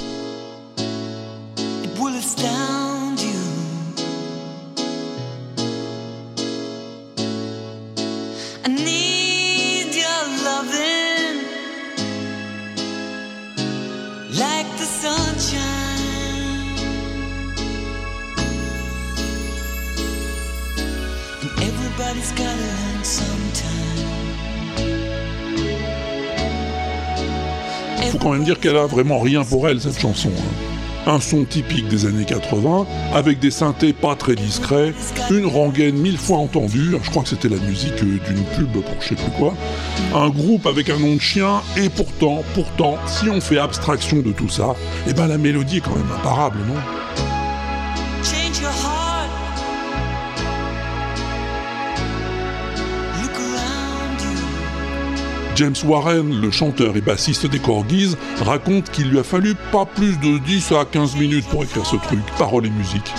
[28.57, 30.29] Qu'elle a vraiment rien pour elle, cette chanson.
[30.29, 30.65] hein.
[31.07, 32.85] Un son typique des années 80,
[33.15, 34.93] avec des synthés pas très discrets,
[35.31, 38.83] une rengaine mille fois entendue, je crois que c'était la musique euh, d'une pub pour
[38.99, 39.53] je sais plus quoi,
[40.13, 44.31] un groupe avec un nom de chien, et pourtant, pourtant, si on fait abstraction de
[44.31, 44.75] tout ça,
[45.07, 46.75] eh ben la mélodie est quand même imparable, non?
[55.59, 60.17] James Warren, le chanteur et bassiste des Corgis, raconte qu'il lui a fallu pas plus
[60.17, 63.13] de 10 à 15 minutes pour écrire ce truc, paroles et musique.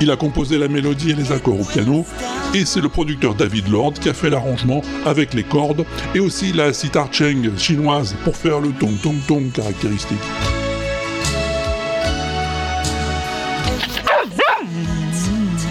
[0.00, 2.06] Il a composé la mélodie et les accords au piano,
[2.54, 6.52] et c'est le producteur David Lord qui a fait l'arrangement avec les cordes et aussi
[6.52, 10.18] la sitar cheng chinoise pour faire le tong tong tong caractéristique.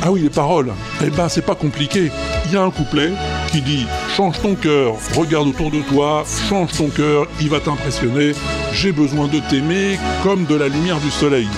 [0.04, 0.74] Ah oui, les paroles.
[1.04, 2.12] Eh ben, c'est pas compliqué.
[2.46, 3.12] Il y a un couplet
[3.52, 8.32] qui dit Change ton cœur, regarde autour de toi, change ton cœur, il va t'impressionner.
[8.72, 11.50] J'ai besoin de t'aimer comme de la lumière du soleil.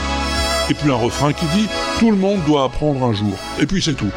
[0.68, 1.68] Et puis un refrain qui dit
[2.00, 3.38] Tout le monde doit apprendre un jour.
[3.62, 4.10] Et puis c'est tout.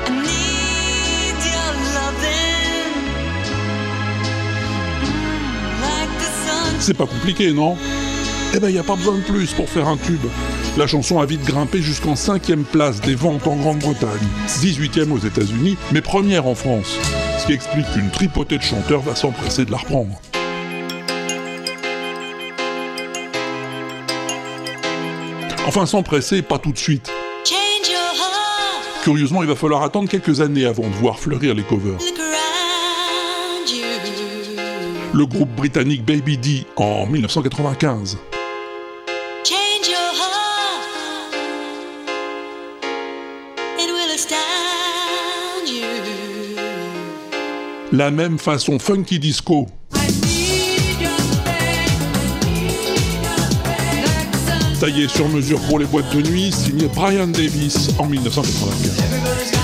[6.79, 7.77] C'est pas compliqué, non?
[8.55, 10.25] Eh ben, y a pas besoin de plus pour faire un tube.
[10.79, 15.77] La chanson a vite grimpé jusqu'en cinquième place des ventes en Grande-Bretagne, 18e aux États-Unis,
[15.93, 16.97] mais première en France.
[17.41, 20.21] Ce qui explique qu'une tripotée de chanteurs va s'empresser de la reprendre.
[25.67, 27.11] Enfin, s'empresser, pas tout de suite.
[29.03, 31.97] Curieusement, il va falloir attendre quelques années avant de voir fleurir les covers.
[35.15, 38.19] Le groupe britannique Baby D en 1995.
[47.93, 49.67] La même façon funky disco.
[54.79, 59.60] Taillé sur mesure pour les boîtes de nuit, signé Brian Davis en 1995.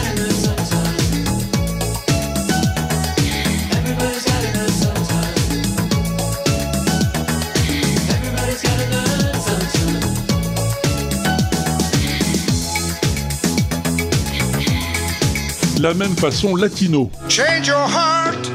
[15.87, 17.13] La même façon latino.
[17.29, 18.51] Change your heart.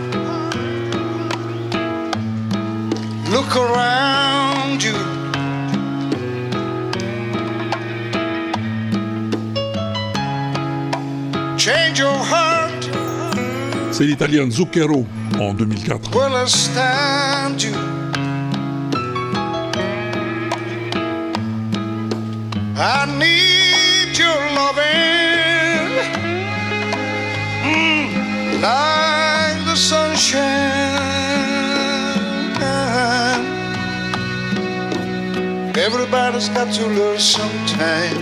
[3.32, 4.92] Look around you.
[11.58, 12.90] Change your heart.
[13.92, 15.06] C'est l'italien Zucchero
[15.40, 16.12] en 2004.
[16.14, 16.34] Will
[17.64, 17.74] you.
[22.76, 25.31] I need your loving
[28.62, 30.41] like the sunshine.
[35.76, 38.22] Everybody's got to learn sometime.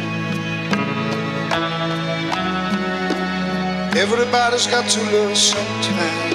[3.97, 6.29] Everybody's got to learn sometime.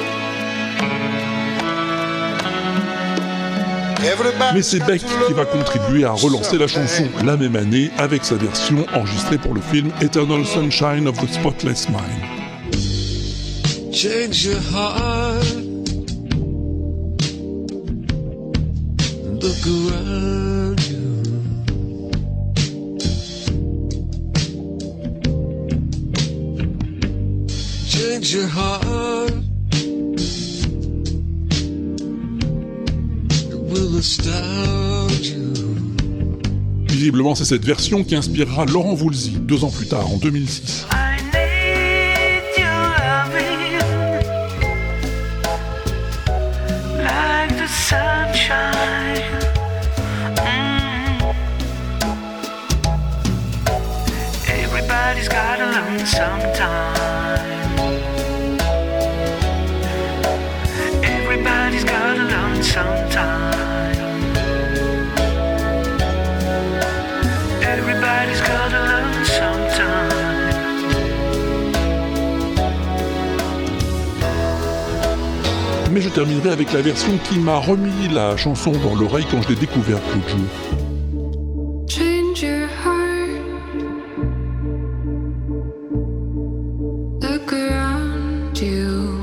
[4.52, 8.34] Mais c'est Beck qui va contribuer à relancer la chanson la même année avec sa
[8.34, 12.33] version enregistrée pour le film Eternal Sunshine of the Spotless Mind.
[13.94, 15.44] Change your heart.
[19.40, 21.22] Look around you.
[27.86, 29.32] Change your heart.
[33.30, 35.52] It will astound you.
[36.88, 40.84] Visiblement, c'est cette version qui inspirera Laurent Voulzy deux ans plus tard, en 2006.
[76.14, 80.02] Terminerai avec la version qui m'a remis la chanson dans l'oreille quand je l'ai découverte
[80.14, 80.46] l'autre jour.
[81.88, 83.40] Change your heart.
[87.20, 89.18] Look around you.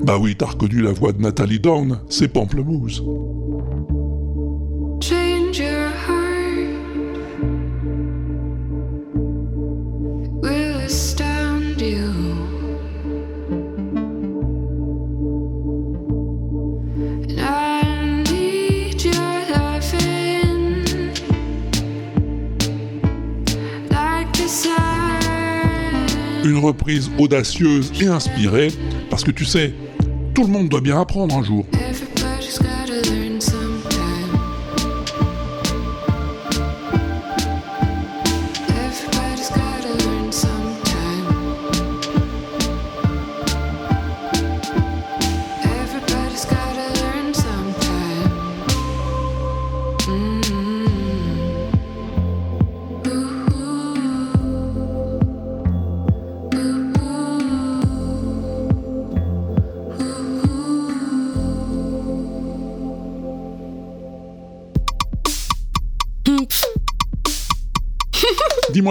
[0.00, 3.02] Bah oui, t'as reconnu la voix de Nathalie Dorn, c'est Pamplemousse.
[26.44, 28.68] Une reprise audacieuse et inspirée,
[29.08, 29.72] parce que tu sais,
[30.34, 31.64] tout le monde doit bien apprendre un jour.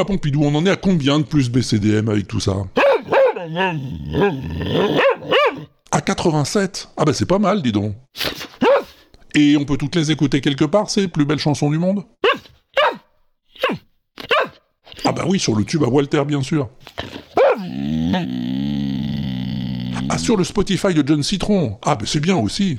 [0.06, 2.56] Pompidou, on en est à combien de plus BCDM avec tout ça
[5.92, 7.96] À 87 Ah bah c'est pas mal, dis donc.
[9.36, 12.04] Et on peut toutes les écouter quelque part, ces plus belles chansons du monde?
[15.06, 16.70] Ah bah oui, sur le tube à Walter, bien sûr.
[20.10, 22.78] Ah, sur le Spotify de John Citron Ah bah c'est bien aussi.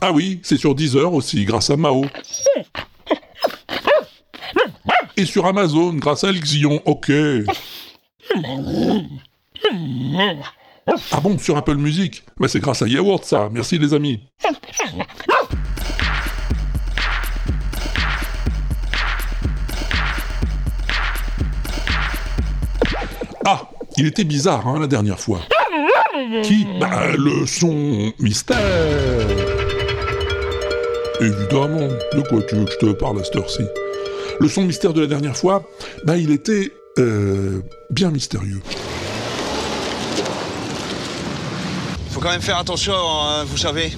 [0.00, 2.04] Ah oui, c'est sur Deezer aussi, grâce à Mao.
[5.16, 7.12] Et sur Amazon, grâce à Lixion, ok.
[11.12, 12.24] Ah bon, sur Apple Music?
[12.36, 14.20] Bah c'est grâce à Yaourt ça, merci les amis.
[23.46, 25.40] Ah, il était bizarre hein, la dernière fois.
[26.42, 26.66] Qui?
[26.80, 28.58] Bah le son mystère.
[31.20, 33.62] Évidemment, de quoi tu veux que je te parle à cette heure-ci?
[34.40, 35.62] Le son mystère de la dernière fois,
[36.04, 38.60] bah il était euh, bien mystérieux.
[42.10, 43.92] Faut quand même faire attention, hein, vous savez,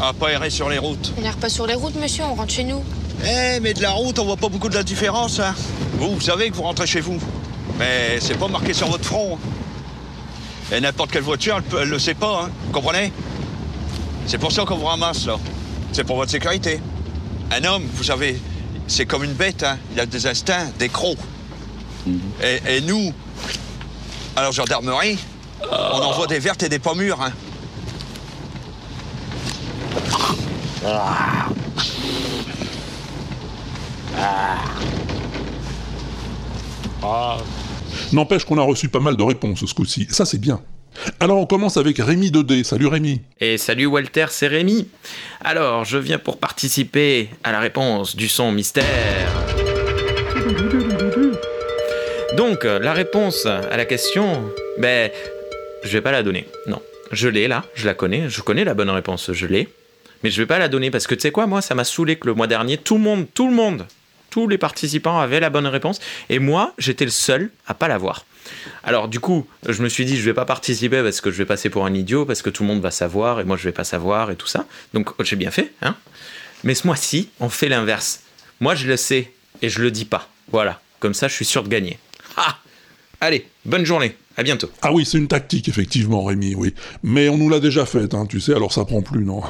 [0.00, 1.12] à pas errer sur les routes.
[1.18, 2.82] On n'erre pas sur les routes, monsieur, on rentre chez nous.
[3.24, 5.40] Eh, mais de la route, on voit pas beaucoup de la différence.
[5.40, 5.54] Hein.
[5.98, 7.18] Vous, vous savez que vous rentrez chez vous.
[7.78, 9.36] Mais c'est pas marqué sur votre front.
[9.36, 10.74] hein.
[10.76, 12.50] Et n'importe quelle voiture, elle, elle le sait pas, hein.
[12.66, 13.12] Vous comprenez?
[14.26, 15.38] C'est pour ça qu'on vous ramasse, là.
[15.92, 16.80] C'est pour votre sécurité.
[17.50, 18.40] Un homme, vous savez,
[18.90, 19.78] c'est comme une bête, hein.
[19.92, 21.16] Il a des instincts, des crocs.
[22.42, 23.12] Et, et nous,
[24.34, 25.18] à la gendarmerie,
[25.70, 27.32] on envoie des vertes et des pas mûres, hein.
[38.12, 40.60] N'empêche qu'on a reçu pas mal de réponses ce coup-ci, ça c'est bien.
[41.18, 43.20] Alors on commence avec Rémi 2D, salut Rémi.
[43.40, 44.88] Et salut Walter, c'est Rémi.
[45.42, 48.84] Alors, je viens pour participer à la réponse du son mystère.
[52.36, 54.42] Donc, la réponse à la question,
[54.78, 55.10] ben,
[55.82, 56.46] je vais pas la donner.
[56.66, 56.80] Non,
[57.12, 59.68] je l'ai là, je la connais, je connais la bonne réponse, je l'ai.
[60.22, 62.16] Mais je vais pas la donner parce que tu sais quoi, moi, ça m'a saoulé
[62.16, 63.86] que le mois dernier, tout le monde, tout le monde,
[64.30, 68.24] tous les participants avaient la bonne réponse et moi, j'étais le seul à pas l'avoir.
[68.82, 71.44] Alors du coup, je me suis dit je vais pas participer parce que je vais
[71.44, 73.72] passer pour un idiot parce que tout le monde va savoir et moi je vais
[73.72, 74.66] pas savoir et tout ça.
[74.94, 75.96] Donc j'ai bien fait, hein.
[76.62, 78.20] Mais ce mois-ci, on fait l'inverse.
[78.60, 80.28] Moi je le sais et je le dis pas.
[80.50, 81.98] Voilà, comme ça je suis sûr de gagner.
[82.36, 82.58] Ah
[83.22, 84.70] Allez, bonne journée, à bientôt.
[84.80, 86.72] Ah oui, c'est une tactique, effectivement, Rémi, oui.
[87.02, 89.42] Mais on nous l'a déjà faite, hein, tu sais, alors ça prend plus, non?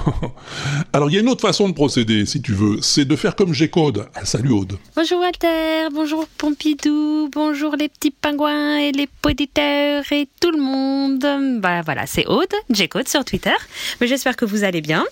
[0.93, 3.37] Alors, il y a une autre façon de procéder, si tu veux, c'est de faire
[3.37, 4.09] comme G-Code.
[4.14, 4.78] Ah, salut, Aude.
[4.97, 11.61] Bonjour Walter, bonjour Pompidou, bonjour les petits pingouins et les poditeurs et tout le monde.
[11.61, 13.55] Bah voilà, c'est Aude, J-Code sur Twitter.
[14.01, 15.05] Mais j'espère que vous allez bien.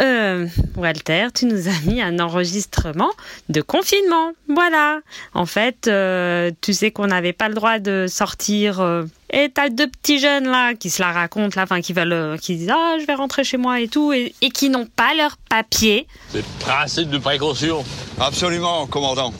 [0.00, 0.46] Euh,
[0.76, 3.10] Walter, tu nous as mis un enregistrement
[3.48, 4.32] de confinement.
[4.48, 5.00] Voilà.
[5.34, 8.80] En fait, euh, tu sais qu'on n'avait pas le droit de sortir.
[8.80, 12.12] euh, et t'as deux petits jeunes là qui se la racontent là, enfin qui veulent,
[12.12, 14.86] euh, qui disent ah je vais rentrer chez moi et tout, et, et qui n'ont
[14.86, 16.06] pas leur papier.
[16.30, 17.84] C'est assez de précaution.
[18.20, 19.32] Absolument, commandant.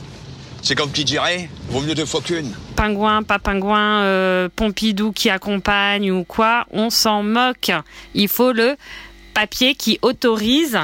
[0.61, 2.51] C'est comme qui dirait, vaut mieux deux fois qu'une.
[2.75, 7.71] pingouin, pas pingouin, euh, Pompidou qui accompagne ou quoi, on s'en moque.
[8.13, 8.75] Il faut le
[9.33, 10.77] papier qui autorise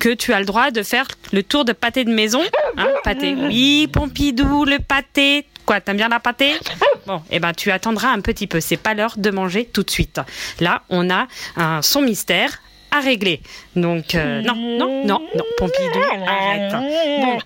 [0.00, 2.42] que tu as le droit de faire le tour de pâté de maison.
[2.76, 3.34] Hein, pâté.
[3.34, 5.46] Oui, Pompidou, le pâté.
[5.66, 6.54] Quoi, t'aimes bien la pâté
[7.06, 8.60] Bon, eh ben tu attendras un petit peu.
[8.60, 10.20] C'est pas l'heure de manger tout de suite.
[10.60, 13.40] Là, on a un son mystère à régler.
[13.74, 16.72] Donc euh, non, non, non, non, Pompidou, arrête.
[17.20, 17.38] Bon,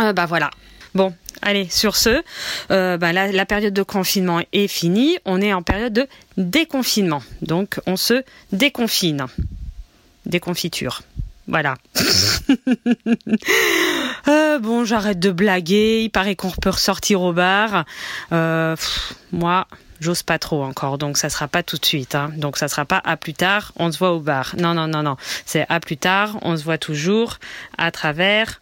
[0.00, 0.50] euh, bah voilà.
[0.94, 2.22] Bon, allez, sur ce,
[2.70, 5.18] euh, bah, la, la période de confinement est finie.
[5.24, 7.22] On est en période de déconfinement.
[7.42, 9.26] Donc, on se déconfine.
[10.26, 11.02] Déconfiture.
[11.46, 11.76] Voilà.
[14.26, 16.02] Euh, bon, j'arrête de blaguer.
[16.04, 17.84] Il paraît qu'on peut ressortir au bar.
[18.32, 18.74] Euh,
[19.32, 19.66] moi,
[20.00, 22.14] j'ose pas trop encore, donc ça sera pas tout de suite.
[22.14, 22.30] hein.
[22.36, 23.72] Donc ça sera pas à plus tard.
[23.76, 24.54] On se voit au bar.
[24.58, 25.16] Non, non, non, non.
[25.46, 26.38] C'est à plus tard.
[26.42, 27.38] On se voit toujours
[27.76, 28.60] à travers.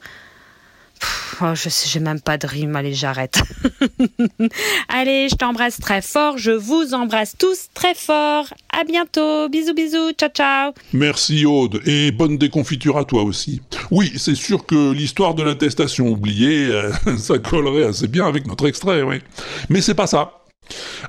[1.42, 2.76] Oh, je sais, j'ai même pas de rime.
[2.76, 3.42] Allez, j'arrête.
[4.88, 6.38] Allez, je t'embrasse très fort.
[6.38, 8.46] Je vous embrasse tous très fort.
[8.72, 9.48] À bientôt.
[9.48, 10.12] Bisous, bisous.
[10.12, 10.72] Ciao, ciao.
[10.92, 13.60] Merci Aude, et bonne déconfiture à toi aussi.
[13.90, 18.66] Oui, c'est sûr que l'histoire de l'attestation oubliée, euh, ça collerait assez bien avec notre
[18.66, 19.20] extrait, oui.
[19.68, 20.45] Mais c'est pas ça.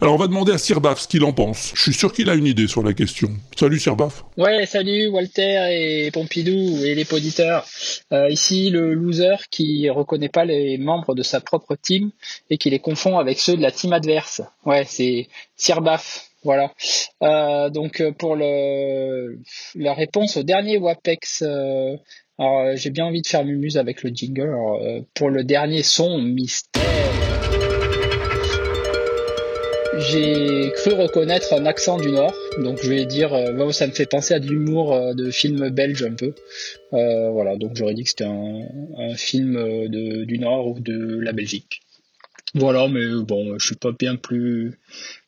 [0.01, 1.71] Alors on va demander à Sirbaf ce qu'il en pense.
[1.75, 3.29] Je suis sûr qu'il a une idée sur la question.
[3.55, 4.23] Salut Sirbaf.
[4.37, 7.65] Ouais, salut Walter et Pompidou et les poditeurs.
[8.11, 12.11] Euh, ici le loser qui reconnaît pas les membres de sa propre team
[12.49, 14.41] et qui les confond avec ceux de la team adverse.
[14.65, 16.29] Ouais, c'est Sirbaf.
[16.43, 16.71] Voilà.
[17.23, 21.95] Euh, donc pour la réponse au dernier WAPEX, euh,
[22.75, 24.55] j'ai bien envie de faire mumuse avec le jingle.
[25.15, 27.06] Pour le dernier son mystère.
[29.99, 34.05] J'ai cru reconnaître un accent du Nord, donc je vais dire, euh, ça me fait
[34.05, 36.35] penser à de l'humour euh, de film belge un peu.
[36.93, 41.81] Euh, voilà, donc j'aurais dit que c'était un, film du Nord ou de la Belgique.
[42.53, 44.79] Voilà, mais bon, je suis pas bien plus,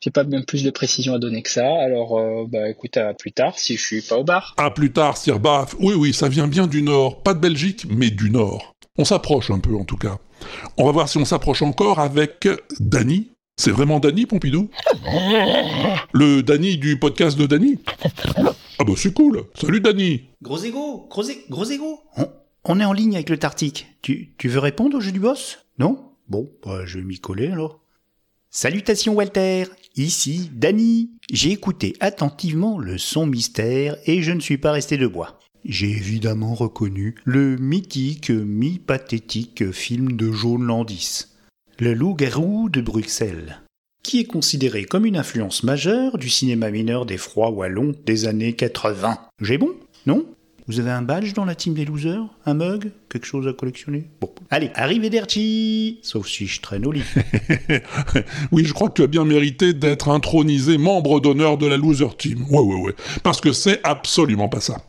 [0.01, 1.67] j'ai pas bien plus de précision à donner que ça.
[1.82, 4.53] Alors, bah écoute, à plus tard si je suis pas au bar.
[4.57, 5.76] À plus tard, Sir Baff.
[5.80, 7.24] Oui, oui, ça vient bien du Nord.
[7.24, 8.76] Pas de Belgique, mais du Nord.
[8.97, 10.17] On s'approche un peu, en tout cas.
[10.78, 12.47] On va voir si on s'approche encore avec
[12.80, 13.30] Dany.
[13.60, 14.70] C'est vraiment Dany, Pompidou?
[16.14, 17.78] Le Dany du podcast de Dany?
[18.38, 19.43] Ah bah c'est cool.
[19.53, 20.30] Salut Dany.
[20.41, 21.99] Gros égo, gros, é- gros égo.
[22.16, 22.30] On,
[22.64, 23.88] on est en ligne avec le Tartic.
[24.01, 25.60] Tu, tu veux répondre au jeu du boss?
[25.78, 26.05] Non?
[26.30, 27.82] Bon, bah, je vais m'y coller alors.
[28.49, 29.66] Salutations Walter,
[29.97, 31.10] ici Dany.
[31.30, 35.38] J'ai écouté attentivement le son mystère et je ne suis pas resté de bois.
[35.66, 41.26] J'ai évidemment reconnu le mythique, mi-pathétique film de Jaune Landis,
[41.82, 43.61] Le loup-garou de Bruxelles,
[44.03, 48.51] qui est considéré comme une influence majeure du cinéma mineur des froids wallons des années
[48.51, 49.17] 80.
[49.39, 49.69] J'ai bon
[50.05, 50.25] Non?
[50.67, 52.25] Vous avez un badge dans la team des losers?
[52.45, 52.91] Un mug?
[53.07, 54.09] Quelque chose à collectionner?
[54.19, 54.30] Bon.
[54.49, 57.01] Allez, arrivederci Sauf si je traîne au lit.
[58.51, 62.09] oui, je crois que tu as bien mérité d'être intronisé membre d'honneur de la Loser
[62.17, 62.43] Team.
[62.49, 62.95] Ouais, ouais, ouais.
[63.23, 64.82] Parce que c'est absolument pas ça.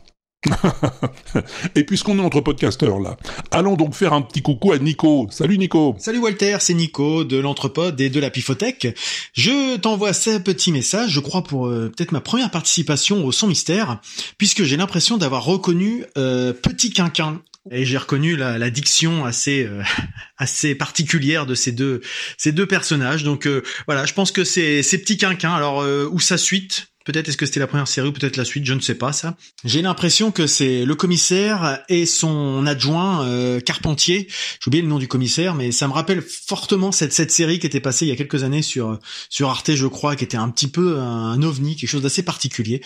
[1.75, 3.17] Et puisqu'on est entre podcasteurs là,
[3.51, 5.27] allons donc faire un petit coucou à Nico.
[5.29, 5.95] Salut Nico.
[5.99, 8.97] Salut Walter, c'est Nico de l'Entrepode et de la Pifothèque.
[9.33, 13.47] Je t'envoie ce petit message, je crois pour euh, peut-être ma première participation au son
[13.47, 14.01] mystère,
[14.37, 17.41] puisque j'ai l'impression d'avoir reconnu euh, Petit Quinquin.
[17.69, 19.83] Et j'ai reconnu la, la diction assez euh,
[20.37, 22.01] assez particulière de ces deux
[22.37, 23.23] ces deux personnages.
[23.23, 25.53] Donc euh, voilà, je pense que c'est c'est Petit Quinquin.
[25.53, 26.90] Alors euh, où sa suite?
[27.05, 29.11] Peut-être est-ce que c'était la première série ou peut-être la suite, je ne sais pas
[29.11, 29.35] ça.
[29.63, 34.27] J'ai l'impression que c'est le commissaire et son adjoint euh, Carpentier.
[34.29, 37.67] J'ai oublié le nom du commissaire, mais ça me rappelle fortement cette cette série qui
[37.67, 38.99] était passée il y a quelques années sur
[39.29, 42.81] sur Arte, je crois, qui était un petit peu un ovni, quelque chose d'assez particulier.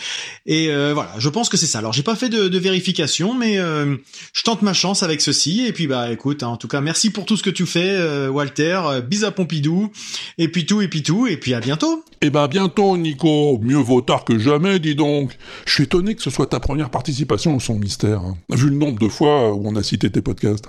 [0.46, 1.78] Et euh, voilà, je pense que c'est ça.
[1.78, 3.96] Alors j'ai pas fait de, de vérification, mais euh,
[4.32, 5.66] je tente ma chance avec ceci.
[5.66, 7.90] Et puis bah écoute, hein, en tout cas merci pour tout ce que tu fais,
[7.90, 8.80] euh, Walter.
[9.06, 9.90] Bis à Pompidou,
[10.38, 12.04] et puis tout, et puis tout, et puis à bientôt.
[12.22, 13.58] Eh ben à bientôt Nico.
[13.62, 15.36] Mieux vaut tard que jamais, dis donc.
[15.66, 18.76] Je suis étonné que ce soit ta première participation au son mystère, hein, vu le
[18.76, 20.66] nombre de fois où on a cité tes podcasts.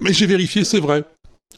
[0.00, 1.04] Mais j'ai vérifié, c'est vrai.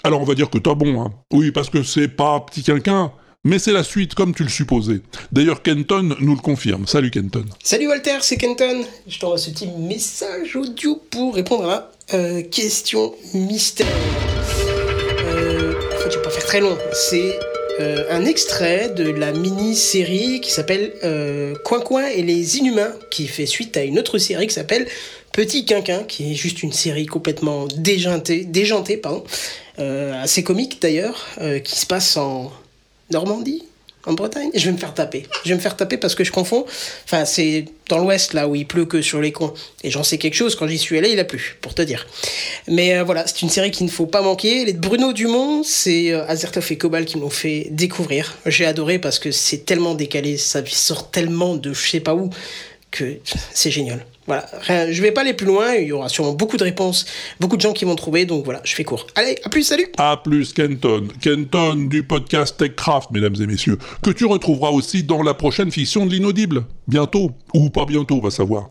[0.04, 1.12] Alors on va dire que t'as bon, hein.
[1.32, 3.12] Oui, parce que c'est pas petit quelqu'un,
[3.44, 5.00] mais c'est la suite comme tu le supposais.
[5.32, 6.86] D'ailleurs, Kenton nous le confirme.
[6.86, 7.44] Salut Kenton.
[7.62, 8.84] Salut Walter, c'est Kenton.
[9.06, 13.86] Je t'envoie ce petit message audio pour répondre à euh, question mystère.
[15.26, 15.74] Euh,
[16.04, 16.76] en pas faire très long.
[16.92, 17.38] C'est
[17.78, 23.26] euh, un extrait de la mini-série qui s'appelle euh, Coin Coin et les Inhumains, qui
[23.26, 24.86] fait suite à une autre série qui s'appelle
[25.32, 29.24] Petit Quinquin, qui est juste une série complètement déjantée, déjantée pardon,
[29.78, 31.26] euh, assez comique d'ailleurs,
[31.64, 32.50] qui se passe en
[33.10, 33.64] Normandie,
[34.06, 34.50] en Bretagne.
[34.54, 35.26] Je vais me faire taper.
[35.44, 36.64] Je vais me faire taper parce que je confonds.
[37.04, 39.52] Enfin, c'est dans l'ouest, là, où il pleut que sur les cons.
[39.82, 42.06] Et j'en sais quelque chose, quand j'y suis allé, il a plu, pour te dire.
[42.68, 44.64] Mais euh, voilà, c'est une série qu'il ne faut pas manquer.
[44.64, 46.24] Les Bruno Dumont, c'est euh,
[46.70, 48.36] et Cobal qui m'ont fait découvrir.
[48.46, 52.30] J'ai adoré parce que c'est tellement décalé, ça sort tellement de je sais pas où,
[52.90, 53.18] que
[53.52, 54.04] c'est génial.
[54.26, 57.06] Voilà, je vais pas aller plus loin, il y aura sûrement beaucoup de réponses,
[57.38, 59.06] beaucoup de gens qui vont trouver, donc voilà, je fais court.
[59.14, 61.08] Allez, à plus, salut A plus Kenton.
[61.20, 66.06] Kenton du podcast TechCraft, mesdames et messieurs, que tu retrouveras aussi dans la prochaine fiction
[66.06, 66.64] de l'inaudible.
[66.88, 67.30] Bientôt.
[67.54, 68.68] Ou pas bientôt, on va savoir.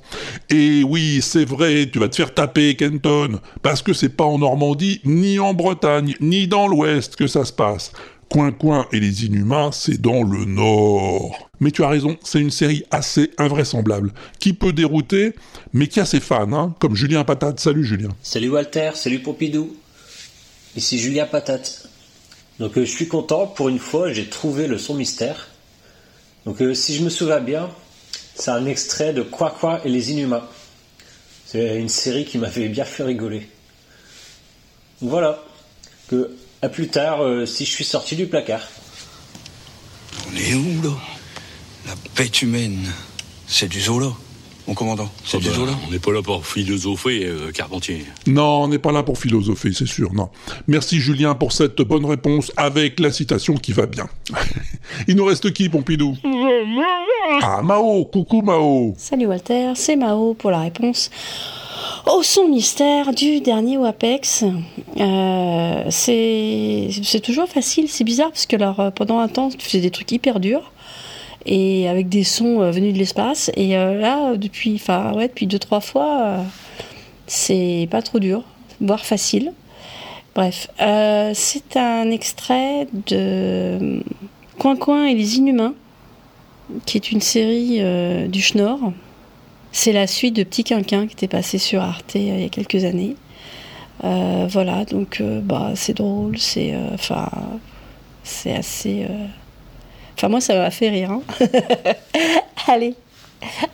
[0.49, 4.37] Et oui, c'est vrai, tu vas te faire taper, Kenton, parce que c'est pas en
[4.37, 7.91] Normandie, ni en Bretagne, ni dans l'Ouest que ça se passe.
[8.29, 11.49] Coin Coin et les Inhumains, c'est dans le Nord.
[11.59, 15.33] Mais tu as raison, c'est une série assez invraisemblable, qui peut dérouter,
[15.73, 17.59] mais qui a ses fans, hein, comme Julien Patate.
[17.59, 18.09] Salut Julien.
[18.21, 19.75] Salut Walter, salut Pompidou.
[20.75, 21.87] Ici Julien Patate.
[22.59, 25.47] Donc euh, je suis content, pour une fois j'ai trouvé le son mystère.
[26.45, 27.69] Donc euh, si je me souviens bien,
[28.35, 30.43] c'est un extrait de Quoi Quoi et les Inhumains.
[31.45, 33.47] C'est une série qui m'avait bien fait rigoler.
[35.01, 35.43] Voilà.
[36.09, 38.67] Que à plus tard euh, si je suis sorti du placard.
[40.27, 40.95] On est où là?
[41.85, 42.79] La bête humaine.
[43.45, 44.11] C'est du zoo là,
[44.67, 45.07] mon commandant.
[45.23, 45.73] C'est du zoo là?
[45.87, 48.03] On n'est pas là pour philosopher, euh, Carpentier.
[48.25, 50.29] Non, on n'est pas là pour philosopher, c'est sûr, non.
[50.67, 54.09] Merci Julien pour cette bonne réponse avec la citation qui va bien.
[55.07, 56.17] Il nous reste qui, Pompidou?
[57.43, 58.95] Ah, Mao, coucou Mao.
[58.97, 61.11] Salut Walter, c'est Mao pour la réponse
[62.11, 64.45] au son mystère du dernier WAPEX.
[64.99, 69.81] Euh, c'est toujours facile, c'est bizarre parce que alors, euh, pendant un temps, tu faisais
[69.81, 70.71] des trucs hyper durs
[71.45, 73.51] et avec des sons euh, venus de l'espace.
[73.55, 76.37] Et là, depuis, enfin, ouais, depuis deux, trois fois,
[77.27, 78.43] c'est pas trop dur,
[78.81, 79.53] voire facile.
[80.35, 80.67] Bref,
[81.33, 84.03] c'est un extrait de
[84.59, 85.73] Coin Coin et les Inhumains,
[86.85, 87.79] qui est une série
[88.27, 88.91] du Schnorr.
[89.77, 92.49] C'est la suite de Petit Quinquin qui était passé sur Arte euh, il y a
[92.49, 93.17] quelques années.
[94.05, 96.73] Euh, voilà, donc euh, bah, c'est drôle, c'est.
[96.73, 97.29] euh, Enfin.
[98.23, 99.03] c'est assez.
[99.09, 99.25] euh,
[100.17, 101.11] Enfin, moi, ça m'a fait rire.
[101.11, 101.21] hein.
[102.67, 102.95] Allez,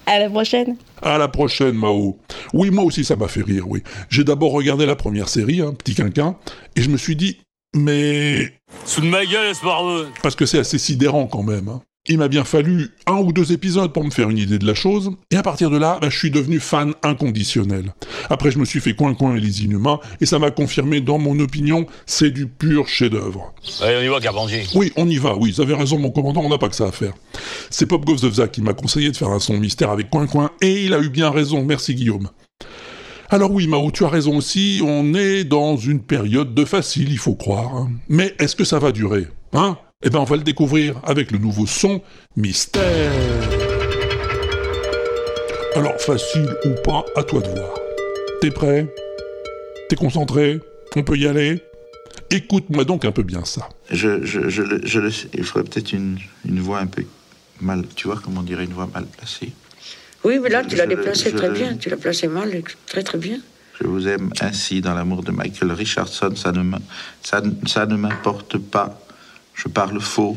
[0.08, 0.76] à la prochaine.
[1.04, 2.18] À la prochaine, Mao.
[2.52, 3.84] Oui, moi aussi, ça m'a fait rire, oui.
[4.10, 6.36] J'ai d'abord regardé la première série, hein, Petit Quinquin,
[6.76, 7.38] et je me suis dit,
[7.76, 8.54] mais...
[8.86, 11.70] Sous de ma gueule, ce barbeux Parce que c'est assez sidérant quand même.
[11.70, 11.82] hein.
[12.08, 14.74] Il m'a bien fallu un ou deux épisodes pour me faire une idée de la
[14.74, 17.93] chose, et à partir de là, bah, je suis devenu fan inconditionnel.
[18.32, 21.39] Après, je me suis fait Coin-Coin et les Inhumains, et ça m'a confirmé dans mon
[21.39, 23.54] opinion, c'est du pur chef-d'œuvre.
[23.84, 24.64] Allez, on y va, Carpentier.
[24.74, 26.88] Oui, on y va, oui, vous avez raison, mon commandant, on n'a pas que ça
[26.88, 27.14] à faire.
[27.70, 30.95] C'est Pop Govzevza qui m'a conseillé de faire un son mystère avec Coin-Coin, et il
[30.95, 32.30] a eu bien raison, merci Guillaume.
[33.30, 37.20] Alors oui, Mao, tu as raison aussi, on est dans une période de facile, il
[37.20, 37.76] faut croire.
[37.76, 37.91] hein.
[38.10, 39.78] Mais est-ce que ça va durer Hein?
[40.04, 42.02] Eh ben, on va le découvrir avec le nouveau son
[42.36, 43.12] Mystère.
[45.76, 47.74] Alors, facile ou pas, à toi de voir.
[48.41, 48.88] T'es prêt?
[49.89, 50.60] T'es concentré?
[50.95, 51.62] On peut y aller?
[52.30, 53.70] Écoute-moi donc un peu bien ça.
[53.89, 55.28] Je, je, je, le- je le sais.
[55.34, 57.04] Il faudrait peut-être une, une voix un peu
[57.62, 57.84] mal.
[57.95, 59.52] Tu vois comment on dirait une voix mal placée
[60.24, 61.76] Oui, mais là, tu l'as Je le- déplacé je très le- bien.
[61.76, 62.52] Tu l'as placé mal,
[62.88, 63.38] très très bien.
[63.82, 66.36] Je vous aime ainsi dans l'amour de Michael Richardson.
[66.36, 66.82] Ça ne, m'im-
[67.24, 69.01] ça, ne- ça ne m'importe pas.
[69.62, 70.36] Je parle faux.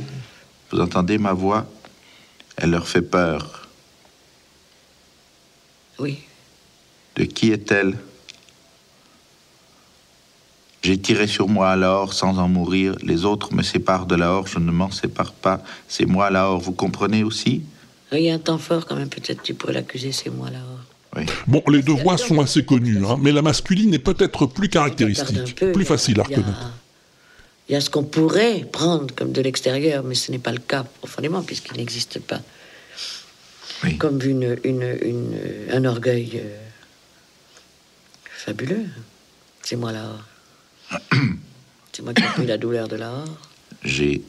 [0.71, 1.67] Vous entendez ma voix?
[2.57, 3.69] Elle leur fait peur.
[5.99, 6.19] Oui.
[7.17, 7.97] De qui est-elle?
[10.83, 12.97] J'ai tiré sur moi alors, sans en mourir.
[13.03, 15.63] Les autres me séparent de Lahore, je ne m'en sépare pas.
[15.89, 17.63] C'est moi Lahore, vous comprenez aussi?
[18.13, 20.59] Il y a un temps fort quand même, peut-être tu pourrais l'accuser, c'est moi là.
[21.47, 25.55] Bon, les deux voix sont assez connues, hein, mais la masculine est peut-être plus caractéristique,
[25.55, 26.73] peu, plus facile à reconnaître.
[27.69, 30.59] Il y a ce qu'on pourrait prendre comme de l'extérieur, mais ce n'est pas le
[30.59, 32.41] cas profondément, puisqu'il n'existe pas.
[33.99, 35.39] Comme une, une, une-
[35.71, 36.57] un orgueil euh,
[38.25, 38.87] fabuleux.
[39.63, 40.11] C'est moi là.
[41.93, 43.29] C'est moi qui ai pris la douleur de Lahore.
[43.83, 44.23] J'ai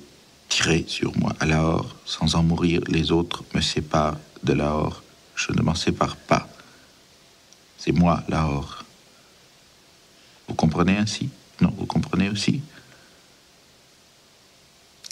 [0.50, 2.82] tiré sur moi à Lahore, sans en mourir.
[2.88, 5.02] Les autres me séparent de Lahore.
[5.36, 6.48] Je ne m'en sépare pas.
[7.78, 8.84] C'est moi Lahore.
[10.48, 11.30] Vous comprenez ainsi?
[11.62, 12.62] Non, vous comprenez aussi?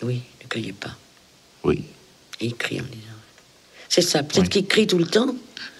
[0.03, 0.95] Oui, ne criez pas.
[1.63, 1.83] Oui,
[2.41, 2.97] Et il crie en disant.
[3.89, 5.33] C'est ça, peut-être qu'il crie tout le temps.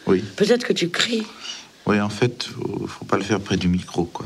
[0.08, 0.24] oui.
[0.36, 1.24] Peut-être que tu cries.
[1.86, 4.26] Oui, en fait, faut, faut pas le faire près du micro, quoi.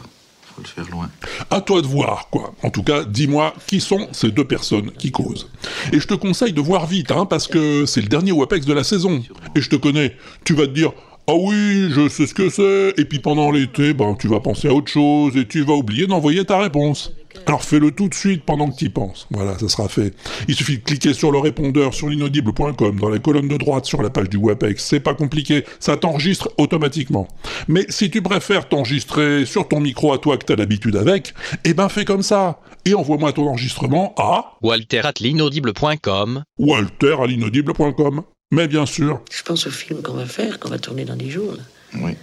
[0.56, 1.10] Faut le faire loin.
[1.50, 2.54] À toi de voir, quoi.
[2.62, 5.50] En tout cas, dis-moi qui sont ces deux personnes qui causent?
[5.92, 8.74] Et je te conseille de voir vite, hein, parce que c'est le dernier WAPEX de
[8.74, 9.24] la saison.
[9.56, 10.16] Et je te connais.
[10.44, 10.92] Tu vas te dire,
[11.28, 12.94] ah oui, je sais ce que c'est.
[13.00, 16.06] Et puis pendant l'été, ben, tu vas penser à autre chose et tu vas oublier
[16.08, 17.12] d'envoyer ta réponse.
[17.46, 19.28] Alors fais-le tout de suite pendant que tu y penses.
[19.32, 20.14] Voilà, ça sera fait.
[20.48, 24.02] Il suffit de cliquer sur le répondeur sur l'inaudible.com dans la colonne de droite sur
[24.02, 24.84] la page du WAPEX.
[24.84, 27.28] C'est pas compliqué, ça t'enregistre automatiquement.
[27.68, 31.34] Mais si tu préfères t'enregistrer sur ton micro à toi que t'as l'habitude avec,
[31.64, 32.60] eh ben fais comme ça.
[32.86, 36.44] Et envoie-moi ton enregistrement à Walter at l'inaudible.com.
[36.58, 38.24] walter à l'inaudible.com.
[38.52, 39.22] Mais bien sûr.
[39.30, 41.54] Je pense au film qu'on va faire, qu'on va tourner dans 10 jours.
[41.54, 41.64] là.
[42.02, 42.14] Oui.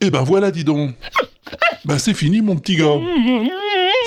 [0.00, 0.92] Eh ben voilà, dis donc.
[1.84, 2.98] Ben c'est fini, mon petit gars.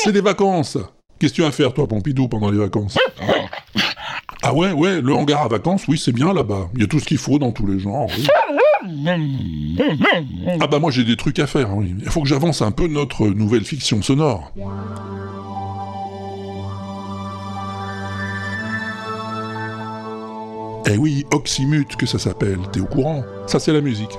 [0.03, 0.77] C'est des vacances.
[1.19, 2.97] Qu'est-ce que tu vas faire, toi, Pompidou, pendant les vacances?
[4.43, 6.69] Ah ouais, ouais, le hangar à vacances, oui, c'est bien là-bas.
[6.75, 8.07] Il y a tout ce qu'il faut dans tous les genres.
[10.59, 11.69] Ah bah moi j'ai des trucs à faire.
[11.83, 14.51] Il faut que j'avance un peu notre nouvelle fiction sonore.
[20.87, 23.23] Eh oui, Oxymute que ça s'appelle, t'es au courant?
[23.45, 24.17] Ça c'est la musique.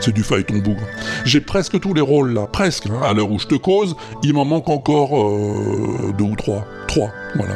[0.00, 0.82] C'est du phaéton bougre.
[1.24, 2.86] J'ai presque tous les rôles là, presque.
[2.86, 3.00] hein.
[3.02, 6.64] À l'heure où je te cause, il m'en manque encore euh, deux ou trois.
[6.86, 7.54] Trois, voilà.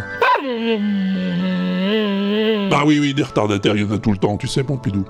[2.73, 5.05] Ah oui, oui, des retardataires, il y en a tout le temps, tu sais, Pompidou.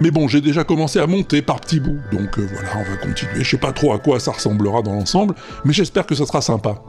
[0.00, 2.96] Mais bon, j'ai déjà commencé à monter par petits bouts, donc euh, voilà, on va
[2.96, 3.42] continuer.
[3.44, 6.40] Je sais pas trop à quoi ça ressemblera dans l'ensemble, mais j'espère que ça sera
[6.40, 6.82] sympa.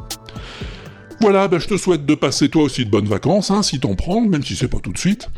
[1.22, 3.96] Voilà, ben, je te souhaite de passer toi aussi de bonnes vacances, hein, si t'en
[3.96, 5.30] prends, même si c'est pas tout de suite.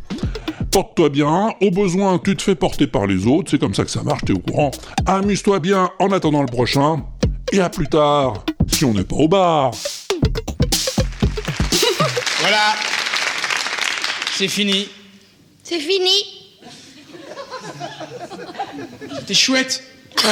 [0.71, 3.91] Porte-toi bien, au besoin, tu te fais porter par les autres, c'est comme ça que
[3.91, 4.71] ça marche, t'es au courant.
[5.05, 7.03] Amuse-toi bien en attendant le prochain,
[7.51, 9.71] et à plus tard, si on n'est pas au bar.
[12.39, 12.73] Voilà.
[14.35, 14.89] C'est fini.
[15.63, 16.09] C'est fini.
[19.19, 19.83] C'était chouette.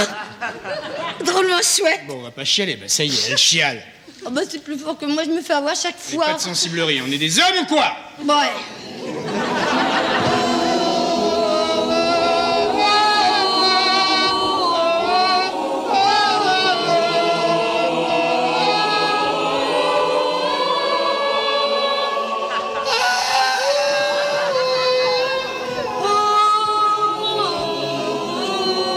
[1.24, 2.02] Drôlement chouette.
[2.08, 2.78] Bon, on va pas chialer.
[2.78, 3.84] Bah, ça y est, elle chiale.
[4.26, 6.26] Oh bah c'est plus fort que moi, je me fais avoir chaque fois.
[6.26, 7.02] Pas de sensiblerie.
[7.02, 8.52] On est des hommes ou quoi Ouais.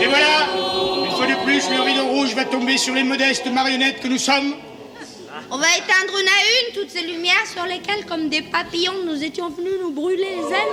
[0.00, 0.46] Et voilà.
[1.04, 4.18] Une fois du plus, le rideau rouge va tomber sur les modestes marionnettes que nous
[4.18, 4.54] sommes.
[5.54, 6.40] On va éteindre une à
[6.70, 10.46] une toutes ces lumières sur lesquelles, comme des papillons, nous étions venus nous brûler les
[10.46, 10.72] ailes.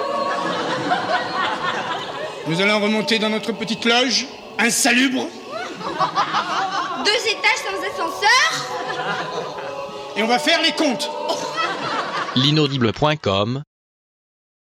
[2.47, 4.25] Nous allons remonter dans notre petite loge,
[4.57, 5.27] insalubre,
[7.03, 8.39] Deux étages sans ascenseur.
[10.15, 11.09] et on va faire les comptes.
[12.37, 13.63] L'inaudible.com